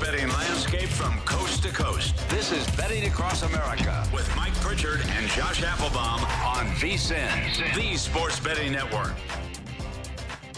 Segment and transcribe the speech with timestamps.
[0.00, 2.16] Betting landscape from coast to coast.
[2.28, 8.38] This is Betting Across America with Mike Pritchard and Josh Applebaum on VSIN, the Sports
[8.40, 9.14] Betting Network.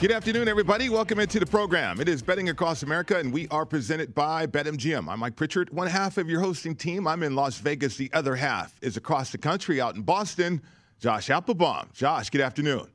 [0.00, 0.88] Good afternoon, everybody.
[0.88, 2.00] Welcome into the program.
[2.00, 5.08] It is Betting Across America, and we are presented by BetMGM.
[5.08, 7.06] I'm Mike Pritchard, one half of your hosting team.
[7.06, 7.96] I'm in Las Vegas.
[7.96, 10.62] The other half is across the country out in Boston.
[11.00, 11.90] Josh Applebaum.
[11.92, 12.88] Josh, good afternoon.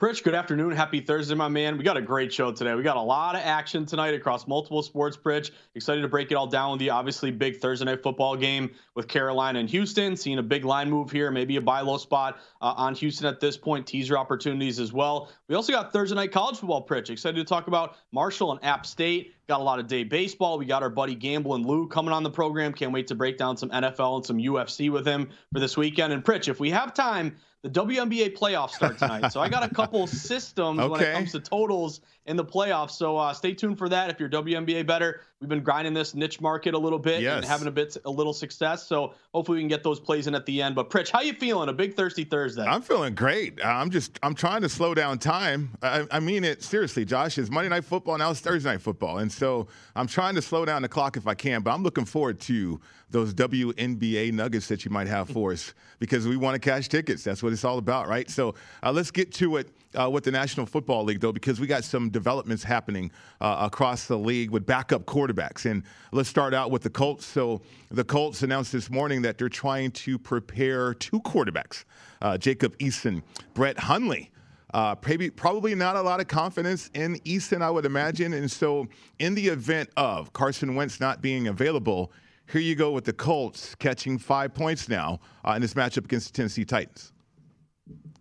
[0.00, 0.72] Pritch, good afternoon.
[0.72, 1.76] Happy Thursday, my man.
[1.76, 2.74] We got a great show today.
[2.74, 5.50] We got a lot of action tonight across multiple sports, Pritch.
[5.74, 6.90] Excited to break it all down with you.
[6.90, 10.16] Obviously, big Thursday night football game with Carolina and Houston.
[10.16, 13.40] Seeing a big line move here, maybe a buy low spot uh, on Houston at
[13.40, 13.86] this point.
[13.86, 15.30] Teaser opportunities as well.
[15.48, 17.10] We also got Thursday night college football, Pritch.
[17.10, 19.34] Excited to talk about Marshall and App State.
[19.48, 20.56] Got a lot of day baseball.
[20.56, 22.72] We got our buddy Gamble and Lou coming on the program.
[22.72, 26.14] Can't wait to break down some NFL and some UFC with him for this weekend.
[26.14, 29.28] And Pritch, if we have time, the WNBA playoffs start tonight.
[29.30, 30.88] so I got a couple systems okay.
[30.88, 32.92] when it comes to totals in the playoffs.
[32.92, 34.08] So uh, stay tuned for that.
[34.08, 37.36] If you're WNBA better, we've been grinding this niche market a little bit yes.
[37.36, 38.86] and having a bit a little success.
[38.86, 40.74] So hopefully we can get those plays in at the end.
[40.74, 41.68] But Pritch, how you feeling?
[41.68, 42.64] A big thirsty Thursday.
[42.64, 43.62] I'm feeling great.
[43.62, 45.76] I'm just I'm trying to slow down time.
[45.82, 47.36] I, I mean it seriously, Josh.
[47.36, 48.30] It's Monday night football now.
[48.30, 49.66] It's Thursday night football, and so
[49.96, 51.62] I'm trying to slow down the clock if I can.
[51.62, 56.26] But I'm looking forward to those WNBA nuggets that you might have for us because
[56.26, 57.24] we want to cash tickets.
[57.24, 58.28] That's what it's all about, right?
[58.30, 61.66] So uh, let's get to it uh, with the National Football League, though, because we
[61.66, 63.10] got some developments happening
[63.40, 65.68] uh, across the league with backup quarterbacks.
[65.68, 65.82] And
[66.12, 67.26] let's start out with the Colts.
[67.26, 67.60] So
[67.90, 71.84] the Colts announced this morning that they're trying to prepare two quarterbacks
[72.22, 73.22] uh, Jacob Eason,
[73.54, 74.30] Brett Hundley.
[74.72, 78.32] Uh, probably, probably not a lot of confidence in Eason, I would imagine.
[78.34, 78.86] And so,
[79.18, 82.12] in the event of Carson Wentz not being available,
[82.52, 86.28] here you go with the Colts catching five points now uh, in this matchup against
[86.28, 87.12] the Tennessee Titans.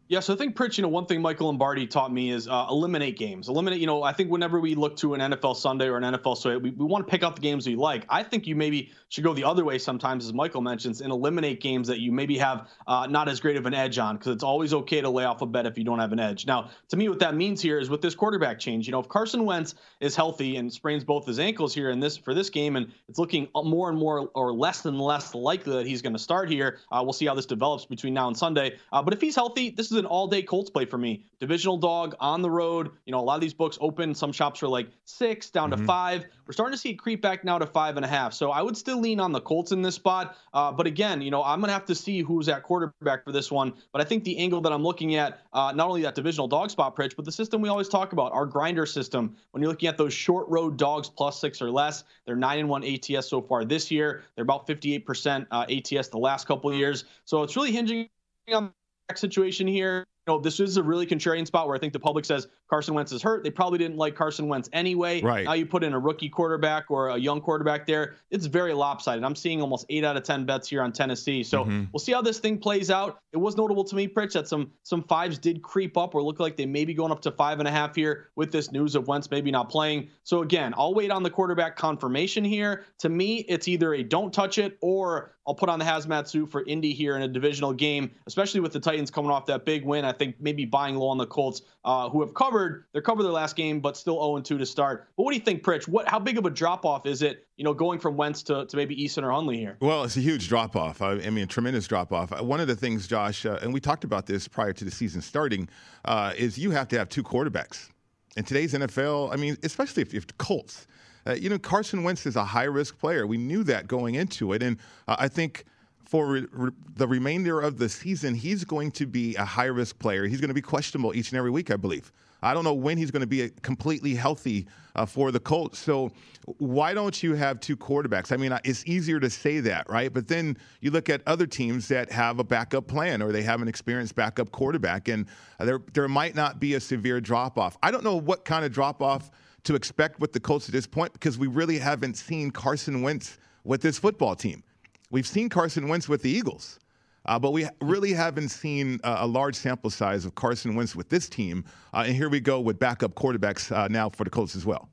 [0.10, 2.66] Yeah, so I think Pritch, you know, one thing Michael Lombardi taught me is uh,
[2.68, 3.48] eliminate games.
[3.48, 6.36] Eliminate, you know, I think whenever we look to an NFL Sunday or an NFL
[6.36, 8.08] Sunday, we, we want to pick out the games we like.
[8.10, 11.62] I think you maybe should go the other way sometimes, as Michael mentions, and eliminate
[11.62, 14.44] games that you maybe have uh, not as great of an edge on, because it's
[14.44, 16.48] always okay to lay off a bet if you don't have an edge.
[16.48, 19.10] Now, to me, what that means here is with this quarterback change, you know, if
[19.10, 22.78] Carson Wentz is healthy and sprains both his ankles here in this for this game,
[22.78, 26.20] and it's looking more and more or less and less likely that he's going to
[26.20, 28.76] start here, uh, we'll see how this develops between now and Sunday.
[28.92, 31.24] Uh, but if he's healthy, this is an all-day Colts play for me.
[31.40, 32.90] Divisional dog on the road.
[33.06, 34.16] You know, a lot of these books open.
[34.16, 35.82] Some shops are like six down mm-hmm.
[35.82, 36.26] to five.
[36.48, 38.34] We're starting to see it creep back now to five and a half.
[38.34, 40.36] So I would still lean on the Colts in this spot.
[40.54, 43.52] Uh, but again, you know, I'm gonna have to see who's at quarterback for this
[43.52, 43.74] one.
[43.92, 46.72] But I think the angle that I'm looking at, uh, not only that divisional dog
[46.72, 49.36] spot Pritch, but the system we always talk about, our grinder system.
[49.52, 52.70] When you're looking at those short road dogs plus six or less, they're nine and
[52.70, 54.24] one ATS so far this year.
[54.36, 57.06] They're about 58% uh, ATS the last couple of years.
[57.26, 58.10] So it's really hinging
[58.54, 58.72] on
[59.18, 62.48] situation here know, this is a really contrarian spot where I think the public says
[62.70, 63.44] Carson Wentz is hurt.
[63.44, 65.22] They probably didn't like Carson Wentz anyway.
[65.22, 65.46] Right.
[65.46, 68.16] Now you put in a rookie quarterback or a young quarterback there.
[68.30, 69.24] It's very lopsided.
[69.24, 71.44] I'm seeing almost eight out of 10 bets here on Tennessee.
[71.44, 71.86] So mm-hmm.
[71.92, 73.20] we'll see how this thing plays out.
[73.34, 76.40] It was notable to me, Pritch, that some some fives did creep up or look
[76.40, 78.96] like they may be going up to five and a half here with this news
[78.96, 80.10] of Wentz maybe not playing.
[80.24, 82.86] So again, I'll wait on the quarterback confirmation here.
[83.00, 86.52] To me, it's either a don't touch it or I'll put on the hazmat suit
[86.52, 89.84] for Indy here in a divisional game, especially with the Titans coming off that big
[89.84, 90.06] win.
[90.06, 93.32] I think maybe buying low on the Colts, uh, who have covered, they're covered their
[93.32, 95.08] last game, but still 0 2 to start.
[95.18, 95.88] But what do you think, Pritch?
[95.88, 98.68] What, how big of a drop off is it, you know, going from Wentz to,
[98.68, 99.76] to maybe Eason or Hundley here?
[99.80, 101.02] Well, it's a huge drop off.
[101.02, 102.40] I, I mean, a tremendous drop off.
[102.42, 105.20] One of the things, Josh, uh, and we talked about this prior to the season
[105.20, 105.68] starting,
[106.06, 107.90] uh, is you have to have two quarterbacks.
[108.38, 110.86] In today's NFL, I mean, especially if, if the Colts,
[111.28, 113.28] uh, you know, Carson Wentz is a high risk player.
[113.28, 114.64] We knew that going into it.
[114.64, 114.78] And
[115.08, 115.66] uh, I think
[116.06, 120.00] for re- re- the remainder of the season, he's going to be a high risk
[120.00, 120.26] player.
[120.26, 122.12] He's going to be questionable each and every week, I believe.
[122.42, 125.78] I don't know when he's going to be completely healthy uh, for the Colts.
[125.78, 126.12] So
[126.58, 128.32] why don't you have two quarterbacks?
[128.32, 130.12] I mean, it's easier to say that, right?
[130.12, 133.62] But then you look at other teams that have a backup plan or they have
[133.62, 135.26] an experienced backup quarterback, and
[135.60, 137.78] there there might not be a severe drop off.
[137.84, 139.30] I don't know what kind of drop off
[139.64, 143.38] to expect with the Colts at this point because we really haven't seen Carson Wentz
[143.64, 144.64] with this football team.
[145.12, 146.80] We've seen Carson Wentz with the Eagles.
[147.26, 151.10] Uh, but we really haven't seen uh, a large sample size of Carson Wentz with
[151.10, 151.64] this team.
[151.94, 154.90] Uh, and here we go with backup quarterbacks uh, now for the Colts as well.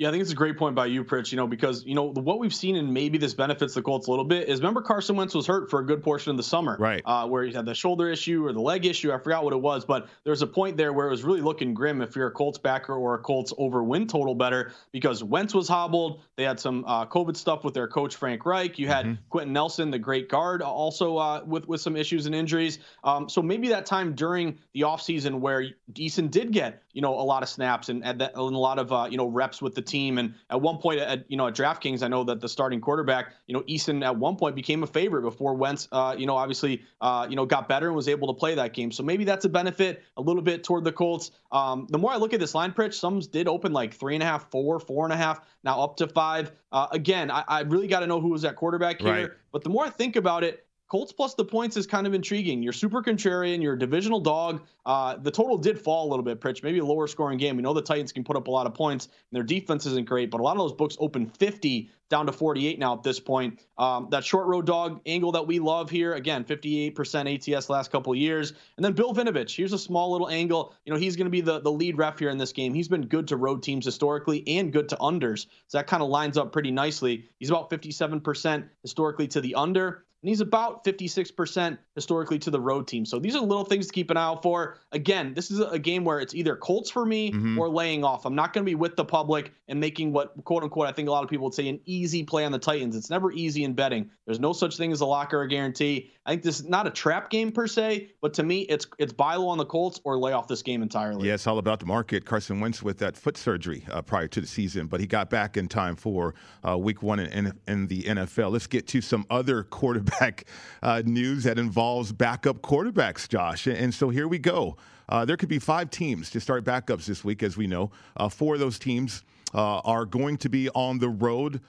[0.00, 1.30] Yeah, I think it's a great point by you, Pritch.
[1.30, 4.10] You know, because you know what we've seen, and maybe this benefits the Colts a
[4.10, 4.48] little bit.
[4.48, 7.02] Is remember Carson Wentz was hurt for a good portion of the summer, right?
[7.04, 9.12] Uh, where he had the shoulder issue or the leg issue.
[9.12, 11.74] I forgot what it was, but there's a point there where it was really looking
[11.74, 15.52] grim if you're a Colts backer or a Colts over win total better because Wentz
[15.52, 16.22] was hobbled.
[16.36, 18.78] They had some uh, COVID stuff with their coach Frank Reich.
[18.78, 19.22] You had mm-hmm.
[19.28, 22.78] Quenton Nelson, the great guard, also uh, with with some issues and injuries.
[23.04, 25.62] Um, so maybe that time during the offseason where
[25.92, 29.08] Eason did get you know a lot of snaps and, and, a lot of uh,
[29.10, 32.02] you know reps with the team, and at one point at you know at DraftKings,
[32.02, 35.22] I know that the starting quarterback, you know, Eason at one point became a favorite
[35.22, 38.38] before Wentz, uh, you know, obviously, uh, you know, got better and was able to
[38.38, 38.92] play that game.
[38.92, 41.32] So maybe that's a benefit a little bit toward the Colts.
[41.52, 44.22] Um, the more I look at this line Pritch, some did open like three and
[44.22, 46.52] a half, four, four and a half, now up to five.
[46.72, 49.12] Uh, again, I, I really got to know who was at quarterback here.
[49.12, 49.30] Right.
[49.52, 52.64] But the more I think about it, Colts plus the points is kind of intriguing.
[52.64, 53.62] You're super contrarian.
[53.62, 54.66] You're a divisional dog.
[54.84, 56.64] Uh, the total did fall a little bit, Pritch.
[56.64, 57.56] Maybe a lower scoring game.
[57.56, 60.08] We know the Titans can put up a lot of points, and their defense isn't
[60.08, 63.20] great, but a lot of those books open 50 down to 48 now at this
[63.20, 63.60] point.
[63.78, 68.12] Um, that short road dog angle that we love here, again, 58% ATS last couple
[68.16, 68.52] years.
[68.76, 70.74] And then Bill Vinovich, here's a small little angle.
[70.84, 72.74] You know, he's going to be the, the lead ref here in this game.
[72.74, 75.46] He's been good to road teams historically and good to unders.
[75.68, 77.26] So that kind of lines up pretty nicely.
[77.38, 82.86] He's about 57% historically to the under and he's about 56% historically to the road
[82.86, 83.04] team.
[83.06, 84.78] So these are little things to keep an eye out for.
[84.92, 87.58] Again, this is a game where it's either Colts for me mm-hmm.
[87.58, 88.26] or laying off.
[88.26, 91.08] I'm not going to be with the public and making what, quote unquote, I think
[91.08, 92.96] a lot of people would say an easy play on the Titans.
[92.96, 94.10] It's never easy in betting.
[94.26, 96.10] There's no such thing as a lock or a guarantee.
[96.26, 99.12] I think this is not a trap game per se, but to me, it's it's
[99.12, 101.26] buy low on the Colts or lay off this game entirely.
[101.26, 102.24] Yeah, it's all about the market.
[102.24, 105.56] Carson Wentz with that foot surgery uh, prior to the season, but he got back
[105.56, 106.34] in time for
[106.66, 108.52] uh, week one in, in, in, the NFL.
[108.52, 109.64] Let's get to some other
[110.10, 110.44] quarterback
[110.82, 113.66] uh, news that involves backup quarterbacks, Josh.
[113.66, 114.76] And, so here we go.
[115.08, 117.90] Uh, there could be five teams to start backups this week, as we know.
[118.16, 119.24] Uh, four of those teams
[119.54, 121.60] uh, are going to be on the road.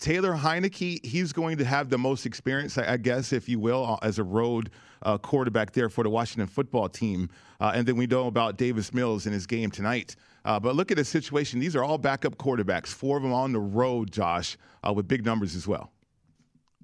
[0.00, 4.06] Taylor Heinicke, he's going to have the most experience, I guess, if you will, uh,
[4.06, 4.70] as a road
[5.02, 7.30] uh, quarterback there for the Washington football team.
[7.60, 10.16] Uh, and then we know about Davis Mills in his game tonight.
[10.44, 11.60] Uh, but look at the situation.
[11.60, 15.24] These are all backup quarterbacks, four of them on the road, Josh, uh, with big
[15.24, 15.90] numbers as well.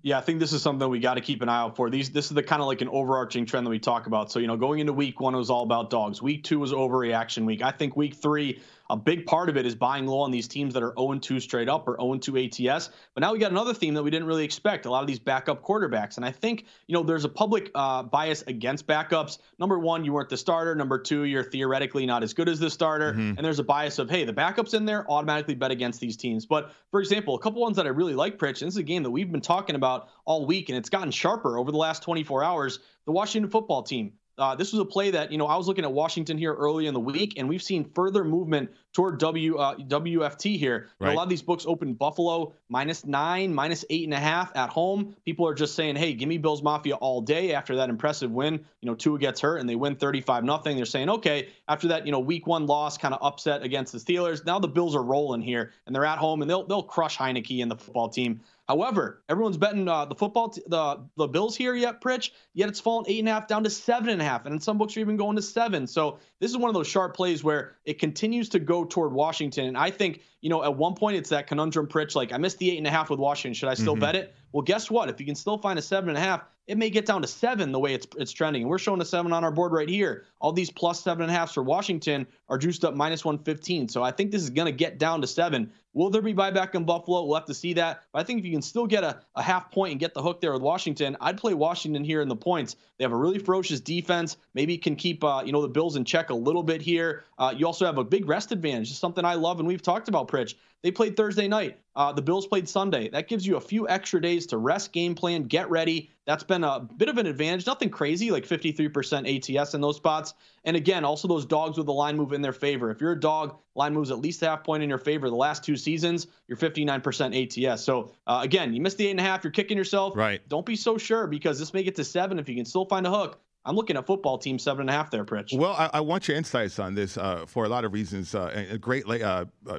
[0.03, 1.91] Yeah, I think this is something we got to keep an eye out for.
[1.91, 4.33] These, this is the kind of like an overarching trend that we talk about.
[4.33, 6.23] So, you know, going into week one, was all about dogs.
[6.23, 7.63] Week two was overreaction week.
[7.63, 10.75] I think week three, a big part of it is buying low on these teams
[10.75, 12.91] that are 0-2 straight up or 0-2 ATS.
[13.15, 14.85] But now we got another theme that we didn't really expect.
[14.85, 18.03] A lot of these backup quarterbacks, and I think you know there's a public uh,
[18.03, 19.39] bias against backups.
[19.59, 20.75] Number one, you weren't the starter.
[20.75, 23.13] Number two, you're theoretically not as good as the starter.
[23.13, 23.35] Mm-hmm.
[23.37, 26.47] And there's a bias of hey, the backups in there automatically bet against these teams.
[26.47, 28.83] But for example, a couple ones that I really like, Pritch, and this is a
[28.83, 32.03] game that we've been talking about all week, and it's gotten sharper over the last
[32.03, 32.81] 24 hours.
[33.07, 34.13] The Washington football team.
[34.41, 36.87] Uh, this was a play that you know I was looking at Washington here early
[36.87, 40.89] in the week, and we've seen further movement toward W uh, WFT here.
[40.99, 41.13] Right.
[41.13, 44.71] A lot of these books open Buffalo minus nine, minus eight and a half at
[44.71, 45.15] home.
[45.27, 48.55] People are just saying, "Hey, give me Bills Mafia all day." After that impressive win,
[48.81, 50.77] you know, Tua gets hurt and they win 35 nothing.
[50.77, 53.99] They're saying, "Okay." After that, you know, week one loss, kind of upset against the
[53.99, 54.47] Steelers.
[54.47, 57.61] Now the Bills are rolling here, and they're at home, and they'll they'll crush Heinicke
[57.61, 58.41] and the football team.
[58.71, 62.31] However, everyone's betting uh, the football, t- the the Bills here yet, Pritch.
[62.55, 64.61] Yet it's fallen eight and a half down to seven and a half, and in
[64.61, 65.89] some books are even going to seven.
[65.89, 69.65] So this is one of those sharp plays where it continues to go toward Washington,
[69.65, 72.15] and I think you know at one point it's that conundrum, Pritch.
[72.15, 73.55] Like I missed the eight and a half with Washington.
[73.55, 74.03] Should I still mm-hmm.
[74.03, 74.37] bet it?
[74.53, 75.09] Well, guess what?
[75.09, 77.29] If you can still find a seven and a half, it may get down to
[77.29, 78.63] seven the way it's it's trending.
[78.63, 80.27] And we're showing a seven on our board right here.
[80.41, 83.89] All these plus seven and a halfs for Washington are juiced up minus 115.
[83.89, 85.73] So I think this is going to get down to seven.
[85.93, 87.25] Will there be buyback in Buffalo?
[87.25, 88.05] We'll have to see that.
[88.13, 90.23] But I think if you can still get a, a half point and get the
[90.23, 92.77] hook there with Washington, I'd play Washington here in the points.
[92.99, 94.37] They have a really ferocious defense.
[94.55, 97.25] Maybe can keep uh, you know the Bills in check a little bit here.
[97.39, 98.91] Uh, you also have a big rest advantage.
[98.91, 100.55] It's something I love, and we've talked about Pritch.
[100.83, 101.79] They played Thursday night.
[101.95, 103.11] Uh, the Bills played Sunday.
[103.11, 106.11] That gives you a few extra days to rest, game plan, get ready.
[106.25, 107.67] That's been a bit of an advantage.
[107.67, 110.33] Nothing crazy, like 53% ATS in those spots.
[110.65, 112.91] And again, also those dogs with the line move in their favor.
[112.91, 115.65] If you're a dog, line moves at least half point in your favor the last
[115.65, 117.83] two seasons, you're 59% ATS.
[117.83, 120.17] So uh, again, you missed the eight and a half, you're kicking yourself.
[120.17, 120.47] Right.
[120.49, 123.07] Don't be so sure because this may get to seven if you can still find
[123.07, 123.41] a hook.
[123.65, 125.57] I'm looking at football team seven and a half there, Pritch.
[125.57, 128.35] Well, I, I want your insights on this uh, for a lot of reasons.
[128.35, 129.79] Uh, a great uh, uh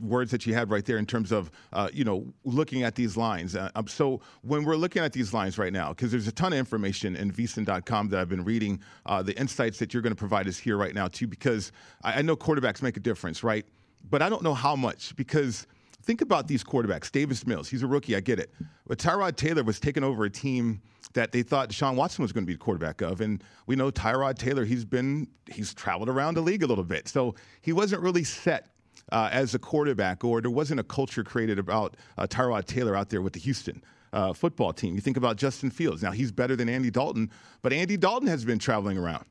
[0.00, 3.16] words that you had right there in terms of uh, you know looking at these
[3.16, 3.56] lines.
[3.56, 6.52] Uh, um, so when we're looking at these lines right now, because there's a ton
[6.52, 10.18] of information in vsin.com that I've been reading, uh, the insights that you're going to
[10.18, 13.66] provide us here right now too, because I, I know quarterbacks make a difference, right?
[14.08, 15.66] But I don't know how much because
[16.02, 17.10] think about these quarterbacks.
[17.10, 18.50] Davis Mills, he's a rookie, I get it.
[18.86, 20.80] But Tyrod Taylor was taking over a team
[21.12, 23.20] that they thought Deshaun Watson was going to be the quarterback of.
[23.20, 27.08] And we know Tyrod Taylor, he's been, he's traveled around the league a little bit.
[27.08, 28.68] So he wasn't really set
[29.12, 33.10] uh, as a quarterback, or there wasn't a culture created about uh, Tyrod Taylor out
[33.10, 33.82] there with the Houston.
[34.12, 34.96] Uh, football team.
[34.96, 36.02] You think about Justin Fields.
[36.02, 37.30] Now he's better than Andy Dalton,
[37.62, 39.24] but Andy Dalton has been traveling around.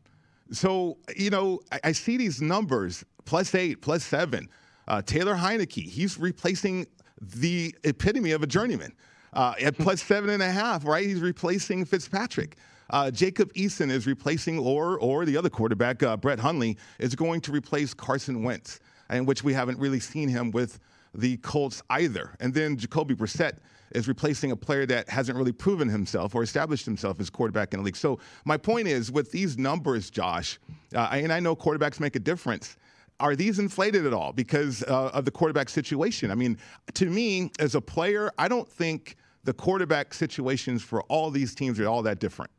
[0.52, 4.48] So you know, I, I see these numbers plus eight, plus seven.
[4.88, 6.88] Uh, Taylor Heinicke, he's replacing
[7.22, 8.94] the epitome of a journeyman.
[9.34, 11.06] Uh, at plus seven and a half, right?
[11.06, 12.56] He's replacing Fitzpatrick.
[12.90, 17.42] Uh, Jacob Eason is replacing, or or the other quarterback, uh, Brett Hundley, is going
[17.42, 20.80] to replace Carson Wentz in which we haven't really seen him with
[21.14, 22.36] the Colts either.
[22.40, 23.58] And then Jacoby Brissett
[23.92, 27.80] is replacing a player that hasn't really proven himself or established himself as quarterback in
[27.80, 27.96] the league.
[27.96, 30.60] So my point is, with these numbers, Josh,
[30.94, 32.78] uh, and I know quarterbacks make a difference.
[33.20, 36.32] Are these inflated at all because uh, of the quarterback situation?
[36.32, 36.58] I mean,
[36.94, 41.80] to me, as a player, I don't think the quarterback situations for all these teams
[41.80, 42.52] are all that different.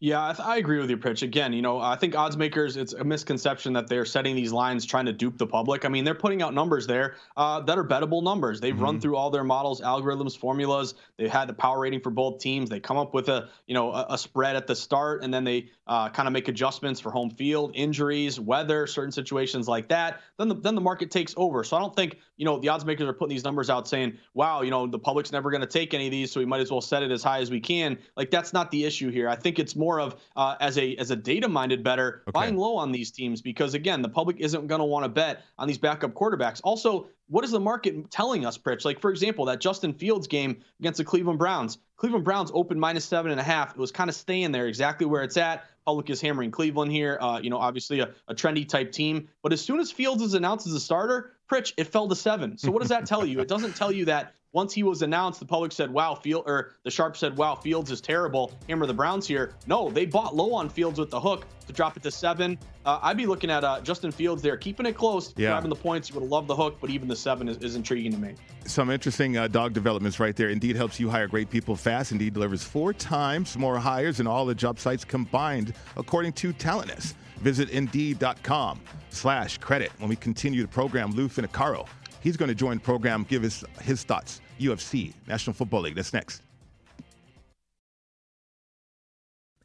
[0.00, 1.22] Yeah, I, agree with your pitch.
[1.22, 4.86] Again, you know, I think odds makers, it's a misconception that they're setting these lines
[4.86, 5.84] trying to dupe the public.
[5.84, 8.60] I mean, they're putting out numbers there uh, that are bettable numbers.
[8.60, 8.84] They've mm-hmm.
[8.84, 10.94] run through all their models, algorithms, formulas.
[11.16, 12.70] They've had the power rating for both teams.
[12.70, 15.42] They come up with a, you know, a, a spread at the start, and then
[15.42, 20.20] they uh, kind of make adjustments for home field, injuries, weather, certain situations like that.
[20.36, 21.64] Then the, then the market takes over.
[21.64, 24.16] So I don't think, you know, the odds makers are putting these numbers out saying,
[24.32, 26.60] wow, you know, the public's never going to take any of these, so we might
[26.60, 27.98] as well set it as high as we can.
[28.16, 29.28] Like, that's not the issue here.
[29.28, 32.32] I think it's more of uh, as a as a data minded better okay.
[32.32, 35.42] buying low on these teams because again the public isn't going to want to bet
[35.58, 36.60] on these backup quarterbacks.
[36.62, 38.84] Also, what is the market telling us, Pritch?
[38.84, 41.78] Like for example, that Justin Fields game against the Cleveland Browns.
[41.96, 43.72] Cleveland Browns opened minus seven and a half.
[43.72, 45.64] It was kind of staying there exactly where it's at.
[45.84, 47.18] Public is hammering Cleveland here.
[47.20, 49.28] Uh, you know, obviously a, a trendy type team.
[49.42, 52.58] But as soon as Fields is announced as a starter, Pritch, it fell to seven.
[52.58, 53.40] So what does that tell you?
[53.40, 56.72] It doesn't tell you that once he was announced, the public said, "Wow, Field," or
[56.82, 59.54] the sharp said, "Wow, Fields is terrible." Hammer the Browns here.
[59.66, 62.58] No, they bought low on Fields with the hook to drop it to seven.
[62.86, 65.50] Uh, I'd be looking at uh, Justin Fields there, keeping it close, yeah.
[65.50, 66.08] grabbing the points.
[66.08, 68.34] You would have loved the hook, but even the seven is, is intriguing to me.
[68.64, 70.48] Some interesting uh, dog developments right there.
[70.48, 72.12] Indeed helps you hire great people fast.
[72.12, 77.14] Indeed delivers four times more hires than all the job sites combined, according to TalentNest.
[77.40, 79.92] Visit Indeed.com slash credit.
[79.98, 81.86] When we continue the program, Lou Finocchiaro
[82.22, 84.40] He's going to join the program, give us his, his thoughts.
[84.58, 85.94] UFC, National Football League.
[85.94, 86.42] That's next.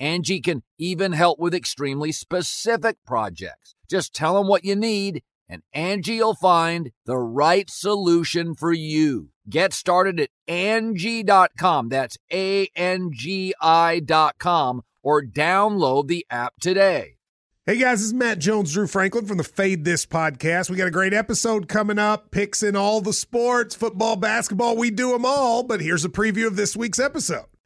[0.00, 3.74] Angie can even help with extremely specific projects.
[3.88, 9.30] Just tell them what you need and Angie will find the right solution for you.
[9.48, 11.88] Get started at Angie.com.
[11.90, 17.16] That's A-N-G-I dot com or download the app today.
[17.66, 20.68] Hey guys, this is Matt Jones, Drew Franklin from the Fade This podcast.
[20.68, 24.90] We got a great episode coming up, picks in all the sports, football, basketball, we
[24.90, 25.62] do them all.
[25.62, 27.46] But here's a preview of this week's episode.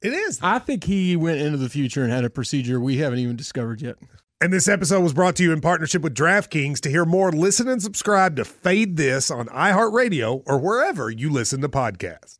[0.00, 0.38] It is.
[0.42, 3.82] I think he went into the future and had a procedure we haven't even discovered
[3.82, 3.96] yet.
[4.40, 6.78] And this episode was brought to you in partnership with DraftKings.
[6.80, 11.60] To hear more, listen and subscribe to Fade This on iHeartRadio or wherever you listen
[11.62, 12.38] to podcasts.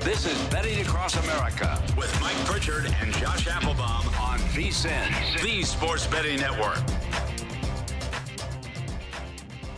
[0.00, 6.06] This is Betting Across America with Mike Pritchard and Josh Applebaum on VSIN, the Sports
[6.06, 6.78] Betting Network.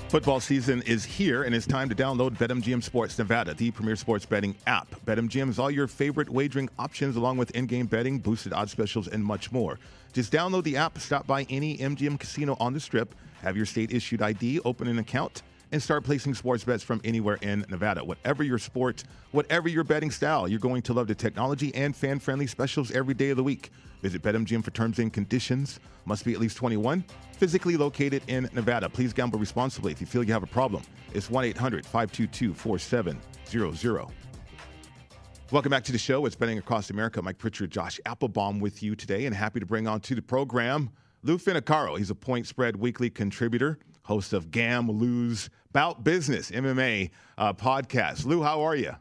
[0.08, 4.24] Football season is here, and it's time to download BetMGM Sports Nevada, the premier sports
[4.24, 4.88] betting app.
[5.04, 9.22] BetMGM is all your favorite wagering options, along with in-game betting, boosted odds specials, and
[9.22, 9.78] much more.
[10.14, 14.22] Just download the app, stop by any MGM casino on the Strip, have your state-issued
[14.22, 15.42] ID, open an account,
[15.72, 18.02] and start placing sports bets from anywhere in Nevada.
[18.02, 22.46] Whatever your sport, whatever your betting style, you're going to love the technology and fan-friendly
[22.46, 23.70] specials every day of the week.
[24.02, 25.80] Visit BetMGM for terms and conditions.
[26.04, 27.04] Must be at least 21.
[27.32, 28.88] Physically located in Nevada.
[28.88, 29.92] Please gamble responsibly.
[29.92, 30.82] If you feel you have a problem,
[31.14, 34.08] it's 1 800 522 4700.
[35.50, 36.26] Welcome back to the show.
[36.26, 37.22] It's Betting Across America.
[37.22, 40.90] Mike Pritchard, Josh Applebaum with you today, and happy to bring on to the program
[41.22, 41.96] Lou Finocchiaro.
[41.96, 48.26] He's a point spread weekly contributor, host of Gam Lose Bout Business MMA uh, podcast.
[48.26, 48.92] Lou, how are you?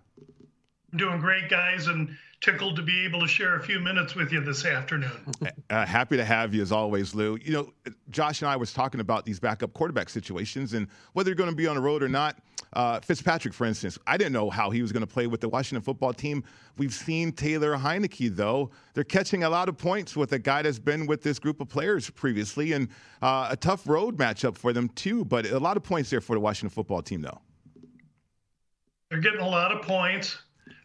[0.95, 4.41] Doing great, guys, and tickled to be able to share a few minutes with you
[4.41, 5.11] this afternoon.
[5.69, 7.37] Uh, happy to have you as always, Lou.
[7.43, 7.73] You know,
[8.09, 11.55] Josh and I was talking about these backup quarterback situations and whether you're going to
[11.55, 12.37] be on the road or not.
[12.71, 15.49] Uh, Fitzpatrick, for instance, I didn't know how he was going to play with the
[15.49, 16.45] Washington football team.
[16.77, 18.71] We've seen Taylor Heinicke, though.
[18.93, 21.67] They're catching a lot of points with a guy that's been with this group of
[21.67, 22.87] players previously, and
[23.21, 25.25] uh, a tough road matchup for them, too.
[25.25, 27.41] But a lot of points there for the Washington football team, though.
[29.09, 30.37] They're getting a lot of points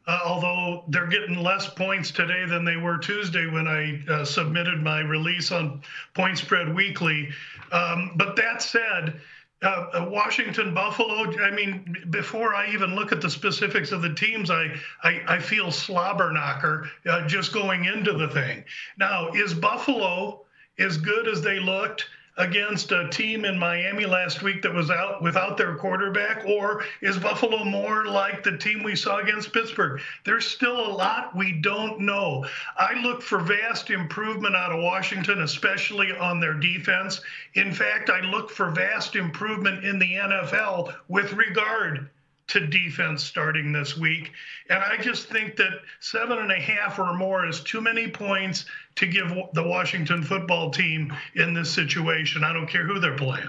[0.06, 4.82] uh, although they're getting less points today than they were Tuesday when I uh, submitted
[4.82, 5.82] my release on
[6.14, 7.28] Point Spread Weekly.
[7.70, 9.20] Um, but that said,
[9.62, 11.32] uh, uh Washington, Buffalo.
[11.40, 15.38] I mean, before I even look at the specifics of the teams, I I, I
[15.38, 18.64] feel slobber knocker uh, just going into the thing.
[18.98, 20.44] Now, is Buffalo
[20.78, 22.06] as good as they looked?
[22.36, 26.44] Against a team in Miami last week that was out without their quarterback?
[26.46, 30.00] Or is Buffalo more like the team we saw against Pittsburgh?
[30.24, 32.46] There's still a lot we don't know.
[32.78, 37.20] I look for vast improvement out of Washington, especially on their defense.
[37.54, 42.08] In fact, I look for vast improvement in the NFL with regard
[42.52, 44.32] to defense starting this week.
[44.68, 48.66] And I just think that seven and a half or more is too many points
[48.96, 52.44] to give the Washington football team in this situation.
[52.44, 53.48] I don't care who they're playing.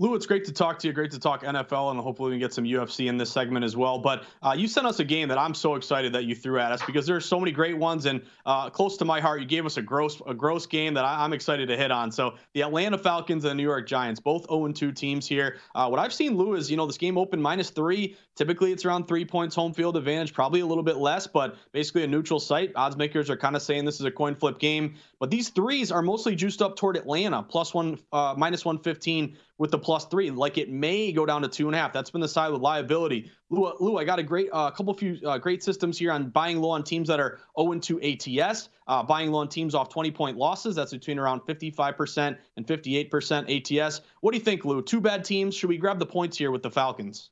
[0.00, 0.92] Lou, it's great to talk to you.
[0.92, 3.76] Great to talk NFL, and hopefully we can get some UFC in this segment as
[3.76, 3.96] well.
[3.96, 6.72] But uh, you sent us a game that I'm so excited that you threw at
[6.72, 9.40] us because there are so many great ones and uh, close to my heart.
[9.40, 12.10] You gave us a gross a gross game that I, am excited to hit on.
[12.10, 15.58] So the Atlanta Falcons and the New York Giants, both 0-2 teams here.
[15.76, 18.16] Uh, what I've seen, Lou, is you know this game open minus three.
[18.34, 22.02] Typically, it's around three points home field advantage, probably a little bit less, but basically
[22.02, 22.72] a neutral site.
[22.74, 24.96] Odds makers are kind of saying this is a coin flip game.
[25.24, 29.70] But these threes are mostly juiced up toward Atlanta, plus one, uh, minus 115 with
[29.70, 30.30] the plus three.
[30.30, 31.94] Like it may go down to two and a half.
[31.94, 33.30] That's been the side with liability.
[33.48, 36.28] Lou, Lou I got a great a uh, couple few uh, great systems here on
[36.28, 39.88] buying low on teams that are 0 2 ATS, uh, buying low on teams off
[39.88, 40.76] 20 point losses.
[40.76, 44.02] That's between around 55% and 58% ATS.
[44.20, 44.82] What do you think, Lou?
[44.82, 45.54] Two bad teams.
[45.54, 47.30] Should we grab the points here with the Falcons?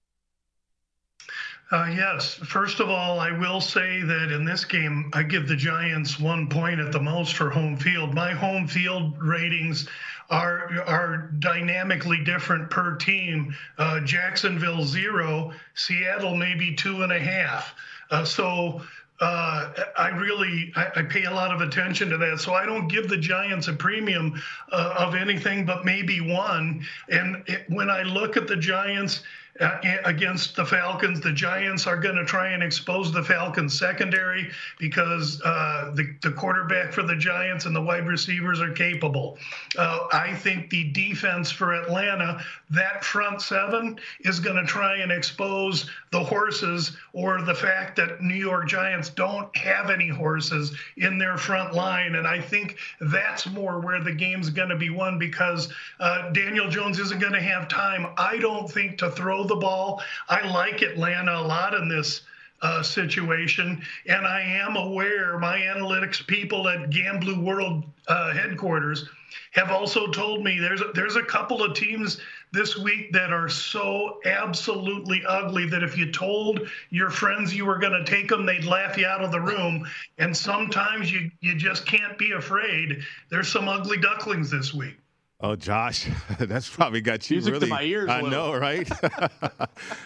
[1.72, 2.34] Uh, yes.
[2.34, 6.46] First of all, I will say that in this game, I give the Giants one
[6.46, 8.12] point at the most for home field.
[8.12, 9.88] My home field ratings
[10.28, 13.56] are are dynamically different per team.
[13.78, 17.74] Uh, Jacksonville zero, Seattle maybe two and a half.
[18.10, 18.82] Uh, so
[19.20, 22.40] uh, I really I, I, pay a lot of attention to that.
[22.40, 26.84] So I don't give the Giants a premium uh, of anything but maybe one.
[27.08, 29.22] And it, when I look at the Giants
[29.60, 31.20] against the Falcons.
[31.20, 36.30] The Giants are going to try and expose the Falcons secondary because uh, the, the
[36.30, 39.36] quarterback for the Giants and the wide receivers are capable.
[39.76, 45.12] Uh, I think the defense for Atlanta, that front seven, is going to try and
[45.12, 51.18] expose the horses or the fact that New York Giants don't have any horses in
[51.18, 52.14] their front line.
[52.14, 56.70] And I think that's more where the game's going to be won because uh, Daniel
[56.70, 60.02] Jones isn't going to have time, I don't think, to throw the ball.
[60.28, 62.22] I like Atlanta a lot in this
[62.62, 69.08] uh, situation, and I am aware my analytics people at Gamblu World uh, headquarters
[69.52, 72.20] have also told me there's a, there's a couple of teams
[72.52, 77.78] this week that are so absolutely ugly that if you told your friends you were
[77.78, 79.86] going to take them, they'd laugh you out of the room.
[80.18, 83.02] And sometimes you you just can't be afraid.
[83.30, 84.96] There's some ugly ducklings this week.
[85.44, 87.66] Oh, Josh, that's probably got you Music really.
[87.66, 88.08] to my ears.
[88.08, 88.88] I know, right?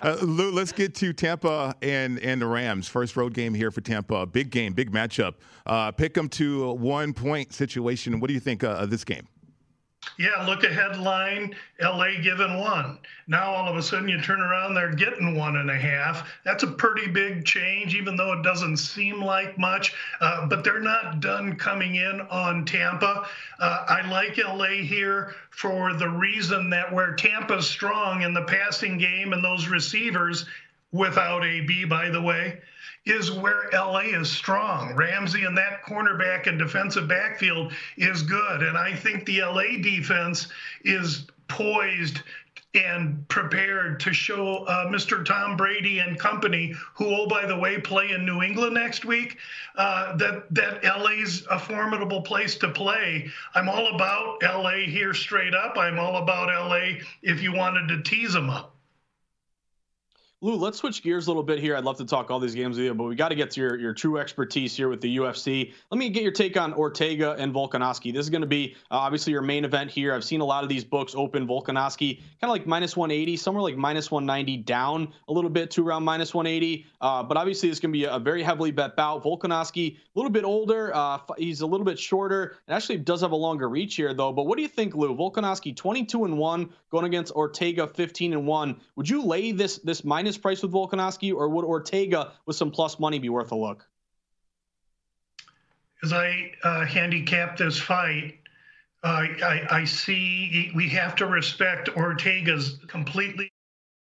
[0.03, 2.89] uh, Lou, let's get to Tampa and and the Rams.
[2.89, 4.25] First road game here for Tampa.
[4.25, 5.35] Big game, big matchup.
[5.67, 8.19] Uh, pick them to one point situation.
[8.19, 9.29] What do you think uh, of this game?
[10.19, 12.99] Yeah, look a headline, LA given one.
[13.27, 16.29] Now all of a sudden you turn around, they're getting one and a half.
[16.45, 19.95] That's a pretty big change, even though it doesn't seem like much.
[20.21, 23.27] Uh, but they're not done coming in on Tampa.
[23.59, 28.99] Uh, I like LA here for the reason that where Tampa's strong in the passing
[28.99, 30.47] game and those receivers,
[30.93, 32.61] without AB, by the way,
[33.07, 34.95] is where LA is strong.
[34.95, 38.63] Ramsey and that cornerback and defensive backfield is good.
[38.63, 40.49] And I think the LA defense
[40.85, 42.21] is poised
[42.75, 45.25] and prepared to show uh, Mr.
[45.25, 49.39] Tom Brady and company, who, oh by the way, play in New England next week,
[49.77, 53.31] uh, that that LA's a formidable place to play.
[53.55, 55.79] I'm all about LA here straight up.
[55.79, 58.76] I'm all about LA if you wanted to tease them up.
[60.43, 61.75] Lou, let's switch gears a little bit here.
[61.75, 63.61] I'd love to talk all these games with you, but we got to get to
[63.63, 65.73] your, your true expertise here with the UFC.
[65.91, 68.13] Let me get your take on Ortega and Volkanovski.
[68.13, 70.13] This is going to be uh, obviously your main event here.
[70.13, 73.63] I've seen a lot of these books open Volkanovski kind of like minus 180, somewhere
[73.63, 76.85] like minus 190, down a little bit to around minus 180.
[77.01, 79.25] Uh, but obviously, it's going to be a, very heavily bet bout.
[79.25, 80.95] Volkanovski, a little bit older.
[80.95, 84.35] Uh, he's a little bit shorter and actually does have a longer reach here, though.
[84.35, 85.17] But what do you think, Lou?
[85.17, 88.81] Volkanovski 22 and 1 going against Ortega 15 and 1.
[88.97, 92.71] Would you lay this this minus minus price with Volkanovski, or would Ortega with some
[92.73, 93.87] plus money be worth a look?
[96.03, 98.39] As I uh, handicap this fight,
[99.05, 103.51] uh, I, I see we have to respect Ortega's completely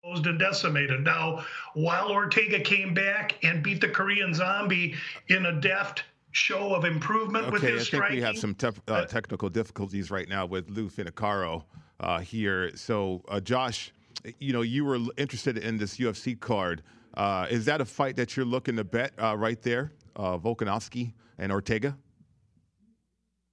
[0.01, 1.03] exposed and decimated.
[1.03, 4.95] Now, while Ortega came back and beat the Korean Zombie
[5.27, 8.55] in a deft show of improvement okay, with his I think striking, we have some
[8.55, 11.63] tef- uh, technical difficulties right now with Lou Finocchiaro
[11.99, 12.75] uh, here.
[12.75, 13.91] So, uh, Josh
[14.39, 16.83] you know, you were interested in this UFC card.
[17.15, 21.13] Uh, is that a fight that you're looking to bet uh, right there, uh, Volkanovski
[21.37, 21.97] and Ortega?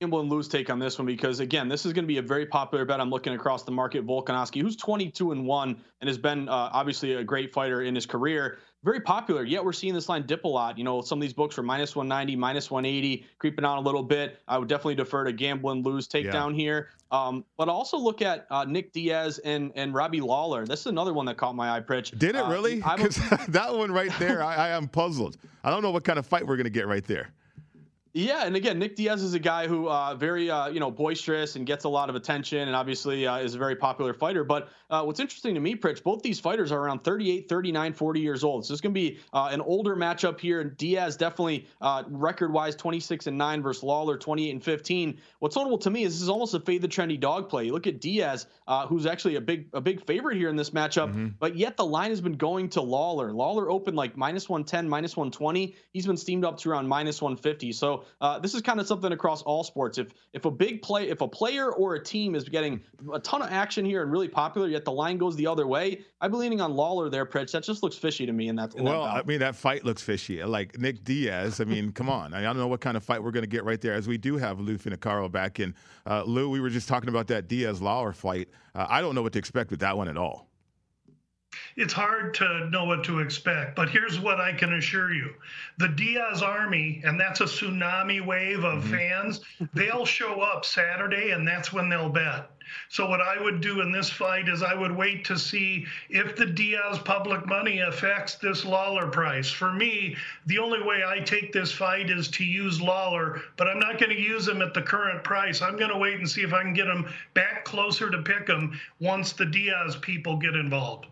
[0.00, 2.22] Gamble and lose take on this one because again, this is going to be a
[2.22, 3.00] very popular bet.
[3.00, 4.06] I'm looking across the market.
[4.06, 8.06] Volkanovski, who's 22 and one, and has been uh, obviously a great fighter in his
[8.06, 9.44] career, very popular.
[9.44, 10.78] Yet we're seeing this line dip a lot.
[10.78, 14.02] You know, some of these books were minus 190, minus 180, creeping on a little
[14.02, 14.40] bit.
[14.48, 16.56] I would definitely defer to gamble and lose takedown yeah.
[16.56, 16.88] here.
[17.10, 20.64] Um, but also look at uh, Nick Diaz and and Robbie Lawler.
[20.64, 22.16] This is another one that caught my eye, Pritch.
[22.18, 22.76] Did it uh, really?
[22.76, 23.16] Because
[23.48, 25.36] that one right there, I, I am puzzled.
[25.62, 27.34] I don't know what kind of fight we're going to get right there.
[28.12, 31.54] Yeah, and again, Nick Diaz is a guy who uh, very uh, you know boisterous
[31.54, 34.42] and gets a lot of attention, and obviously uh, is a very popular fighter.
[34.42, 38.20] But uh, what's interesting to me, Pritch, both these fighters are around 38, 39, 40
[38.20, 38.66] years old.
[38.66, 40.60] So it's going to be uh, an older matchup here.
[40.60, 45.20] And Diaz definitely uh, record-wise 26 and 9 versus Lawler 28 and 15.
[45.38, 47.66] What's notable to me is this is almost a fade the trendy dog play.
[47.66, 48.46] You look at Diaz,
[48.88, 51.28] who's actually a big a big favorite here in this matchup, mm-hmm.
[51.38, 53.32] but yet the line has been going to Lawler.
[53.32, 55.76] Lawler opened like minus 110, minus 120.
[55.92, 57.72] He's been steamed up to around minus 150.
[57.72, 57.99] So
[58.40, 59.98] this is kind of something across all sports.
[59.98, 62.80] If if a big play, if a player or a team is getting
[63.12, 66.00] a ton of action here and really popular, yet the line goes the other way,
[66.22, 67.52] be leaning on Lawler there, Pritch.
[67.52, 68.48] That just looks fishy to me.
[68.48, 70.42] In that, in well, that I mean, that fight looks fishy.
[70.42, 71.60] Like Nick Diaz.
[71.60, 72.34] I mean, come on.
[72.34, 74.18] I don't know what kind of fight we're going to get right there, as we
[74.18, 75.74] do have Lou Finocchiaro back in.
[76.06, 78.48] Uh, Lou, we were just talking about that Diaz Lawler fight.
[78.74, 80.49] Uh, I don't know what to expect with that one at all
[81.76, 83.74] it's hard to know what to expect.
[83.74, 85.34] But here's what I can assure you
[85.78, 88.92] the Diaz Army, and that's a tsunami wave of mm-hmm.
[88.92, 89.40] fans,
[89.72, 92.50] they'll show up Saturday, and that's when they'll bet.
[92.88, 96.36] So, what I would do in this fight is I would wait to see if
[96.36, 99.50] the Diaz public money affects this Lawler price.
[99.50, 103.80] For me, the only way I take this fight is to use Lawler, but I'm
[103.80, 105.62] not going to use him at the current price.
[105.62, 108.46] I'm going to wait and see if I can get him back closer to pick
[108.46, 111.06] him once the Diaz people get involved.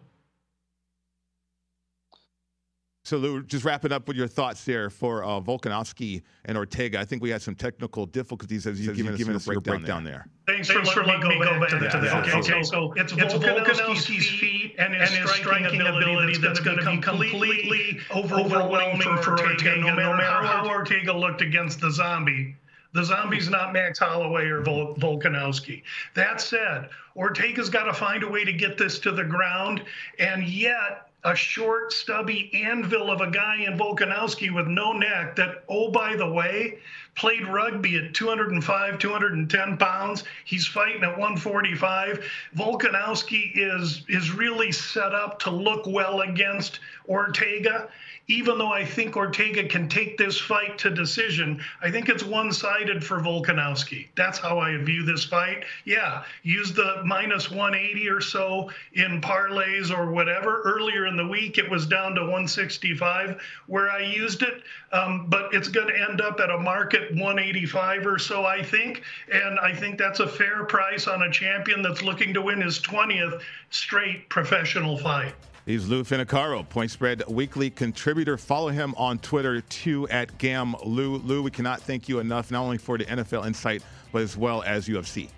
[3.08, 7.00] So, Lou, just wrapping up with your thoughts there for uh, Volkanovski and Ortega.
[7.00, 10.04] I think we had some technical difficulties as you've given, given us, your breakdown, breakdown
[10.04, 10.26] there.
[10.46, 10.54] there.
[10.54, 11.92] Thanks, Thanks for, letting me go back, to, that.
[11.92, 12.28] To that.
[12.28, 16.76] Okay, okay, so, it's, it's Volkanovski's feet and his, and his striking, ability that's going
[16.76, 22.56] to be completely overwhelming for Ortega, no matter how Ortega looked against the zombie.
[22.92, 25.82] The zombie's not Max Holloway or Vol- Volkanovski.
[26.14, 29.82] That said, Ortega's got to find a way to get this to the ground,
[30.18, 35.64] and yet a short, stubby anvil of a guy in Volkanovski with no neck that,
[35.68, 36.78] oh, by the way,
[37.16, 40.24] played rugby at 205, 210 pounds.
[40.44, 42.24] He's fighting at 145.
[42.56, 46.78] Volkanovski is, is really set up to look well against
[47.08, 47.88] Ortega
[48.28, 52.52] even though I think Ortega can take this fight to decision, I think it's one
[52.52, 54.08] sided for Volkanovski.
[54.16, 55.64] That's how I view this fight.
[55.86, 60.60] Yeah, use the minus 180 or so in parlays or whatever.
[60.62, 64.62] Earlier in the week, it was down to 165 where I used it,
[64.92, 69.02] um, but it's going to end up at a market 185 or so, I think.
[69.32, 72.78] And I think that's a fair price on a champion that's looking to win his
[72.78, 75.32] 20th straight professional fight.
[75.68, 78.38] He's Lou Finocchiaro, Point Spread Weekly contributor.
[78.38, 81.18] Follow him on Twitter too at Gam Lou.
[81.18, 84.62] Lou, we cannot thank you enough, not only for the NFL insight, but as well
[84.62, 85.28] as UFC.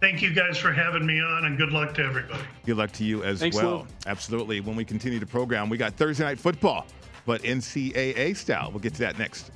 [0.00, 2.42] Thank you guys for having me on, and good luck to everybody.
[2.64, 3.80] Good luck to you as Thanks, well.
[3.80, 3.86] Lou.
[4.06, 4.60] Absolutely.
[4.60, 6.86] When we continue the program, we got Thursday night football,
[7.26, 8.70] but NCAA style.
[8.70, 9.50] We'll get to that next.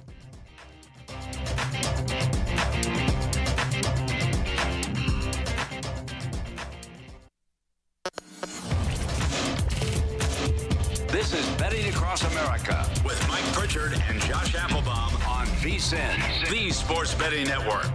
[11.32, 17.14] This is Betting Across America with Mike Pritchard and Josh Applebaum on VSIN, the Sports
[17.14, 17.86] Betting Network.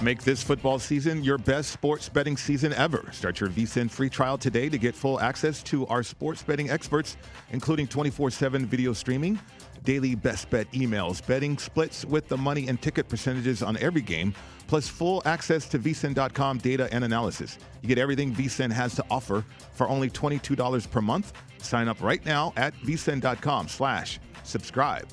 [0.00, 3.08] Make this football season your best sports betting season ever.
[3.10, 7.16] Start your VSIN free trial today to get full access to our sports betting experts,
[7.50, 9.40] including 24 7 video streaming,
[9.82, 14.32] daily best bet emails, betting splits with the money and ticket percentages on every game,
[14.68, 17.58] plus full access to vsin.com data and analysis.
[17.80, 21.32] You get everything vsin has to offer for only $22 per month.
[21.62, 25.08] Sign up right now at vsin.com slash subscribe.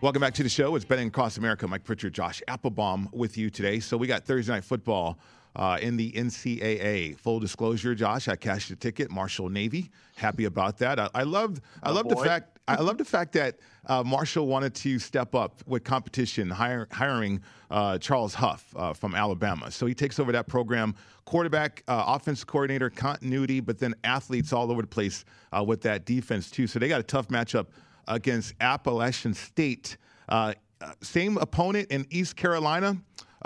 [0.00, 0.76] Welcome back to the show.
[0.76, 1.66] It's Betting Across America.
[1.66, 3.80] Mike Pritchard, Josh Applebaum with you today.
[3.80, 5.18] So we got Thursday Night Football
[5.56, 7.16] uh, in the NCAA.
[7.18, 9.90] Full disclosure, Josh, I cashed a ticket, Marshall Navy.
[10.16, 10.98] Happy about that.
[10.98, 14.46] I, I love, I oh, love the fact, I love the fact that uh, Marshall
[14.46, 19.70] wanted to step up with competition, hire, hiring uh, Charles Huff uh, from Alabama.
[19.70, 20.94] So he takes over that program,
[21.24, 25.24] quarterback, uh, offense coordinator, continuity, but then athletes all over the place
[25.56, 26.66] uh, with that defense too.
[26.66, 27.66] So they got a tough matchup
[28.08, 29.96] against Appalachian State.
[30.28, 30.54] Uh,
[31.00, 32.96] same opponent in East Carolina.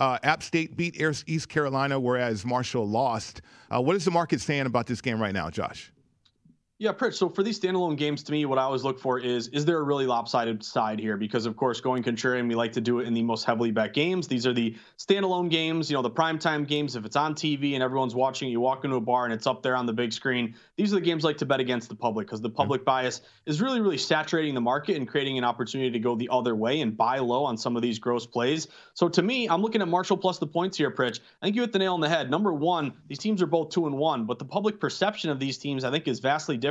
[0.00, 3.42] App State beat East Carolina, whereas Marshall lost.
[3.68, 5.92] What is the market saying about this game right now, Josh?
[6.80, 7.14] Yeah, Pritch.
[7.14, 9.78] So for these standalone games, to me, what I always look for is is there
[9.78, 11.16] a really lopsided side here?
[11.16, 13.94] Because of course, going contrarian, we like to do it in the most heavily bet
[13.94, 14.28] games.
[14.28, 16.94] These are the standalone games, you know, the primetime games.
[16.94, 19.60] If it's on TV and everyone's watching, you walk into a bar and it's up
[19.60, 20.54] there on the big screen.
[20.76, 22.58] These are the games I like to bet against the public because the mm-hmm.
[22.58, 26.28] public bias is really, really saturating the market and creating an opportunity to go the
[26.30, 28.68] other way and buy low on some of these gross plays.
[28.94, 31.18] So to me, I'm looking at Marshall plus the points here, Pritch.
[31.42, 32.30] I think you hit the nail on the head.
[32.30, 35.58] Number one, these teams are both two and one, but the public perception of these
[35.58, 36.67] teams, I think, is vastly different.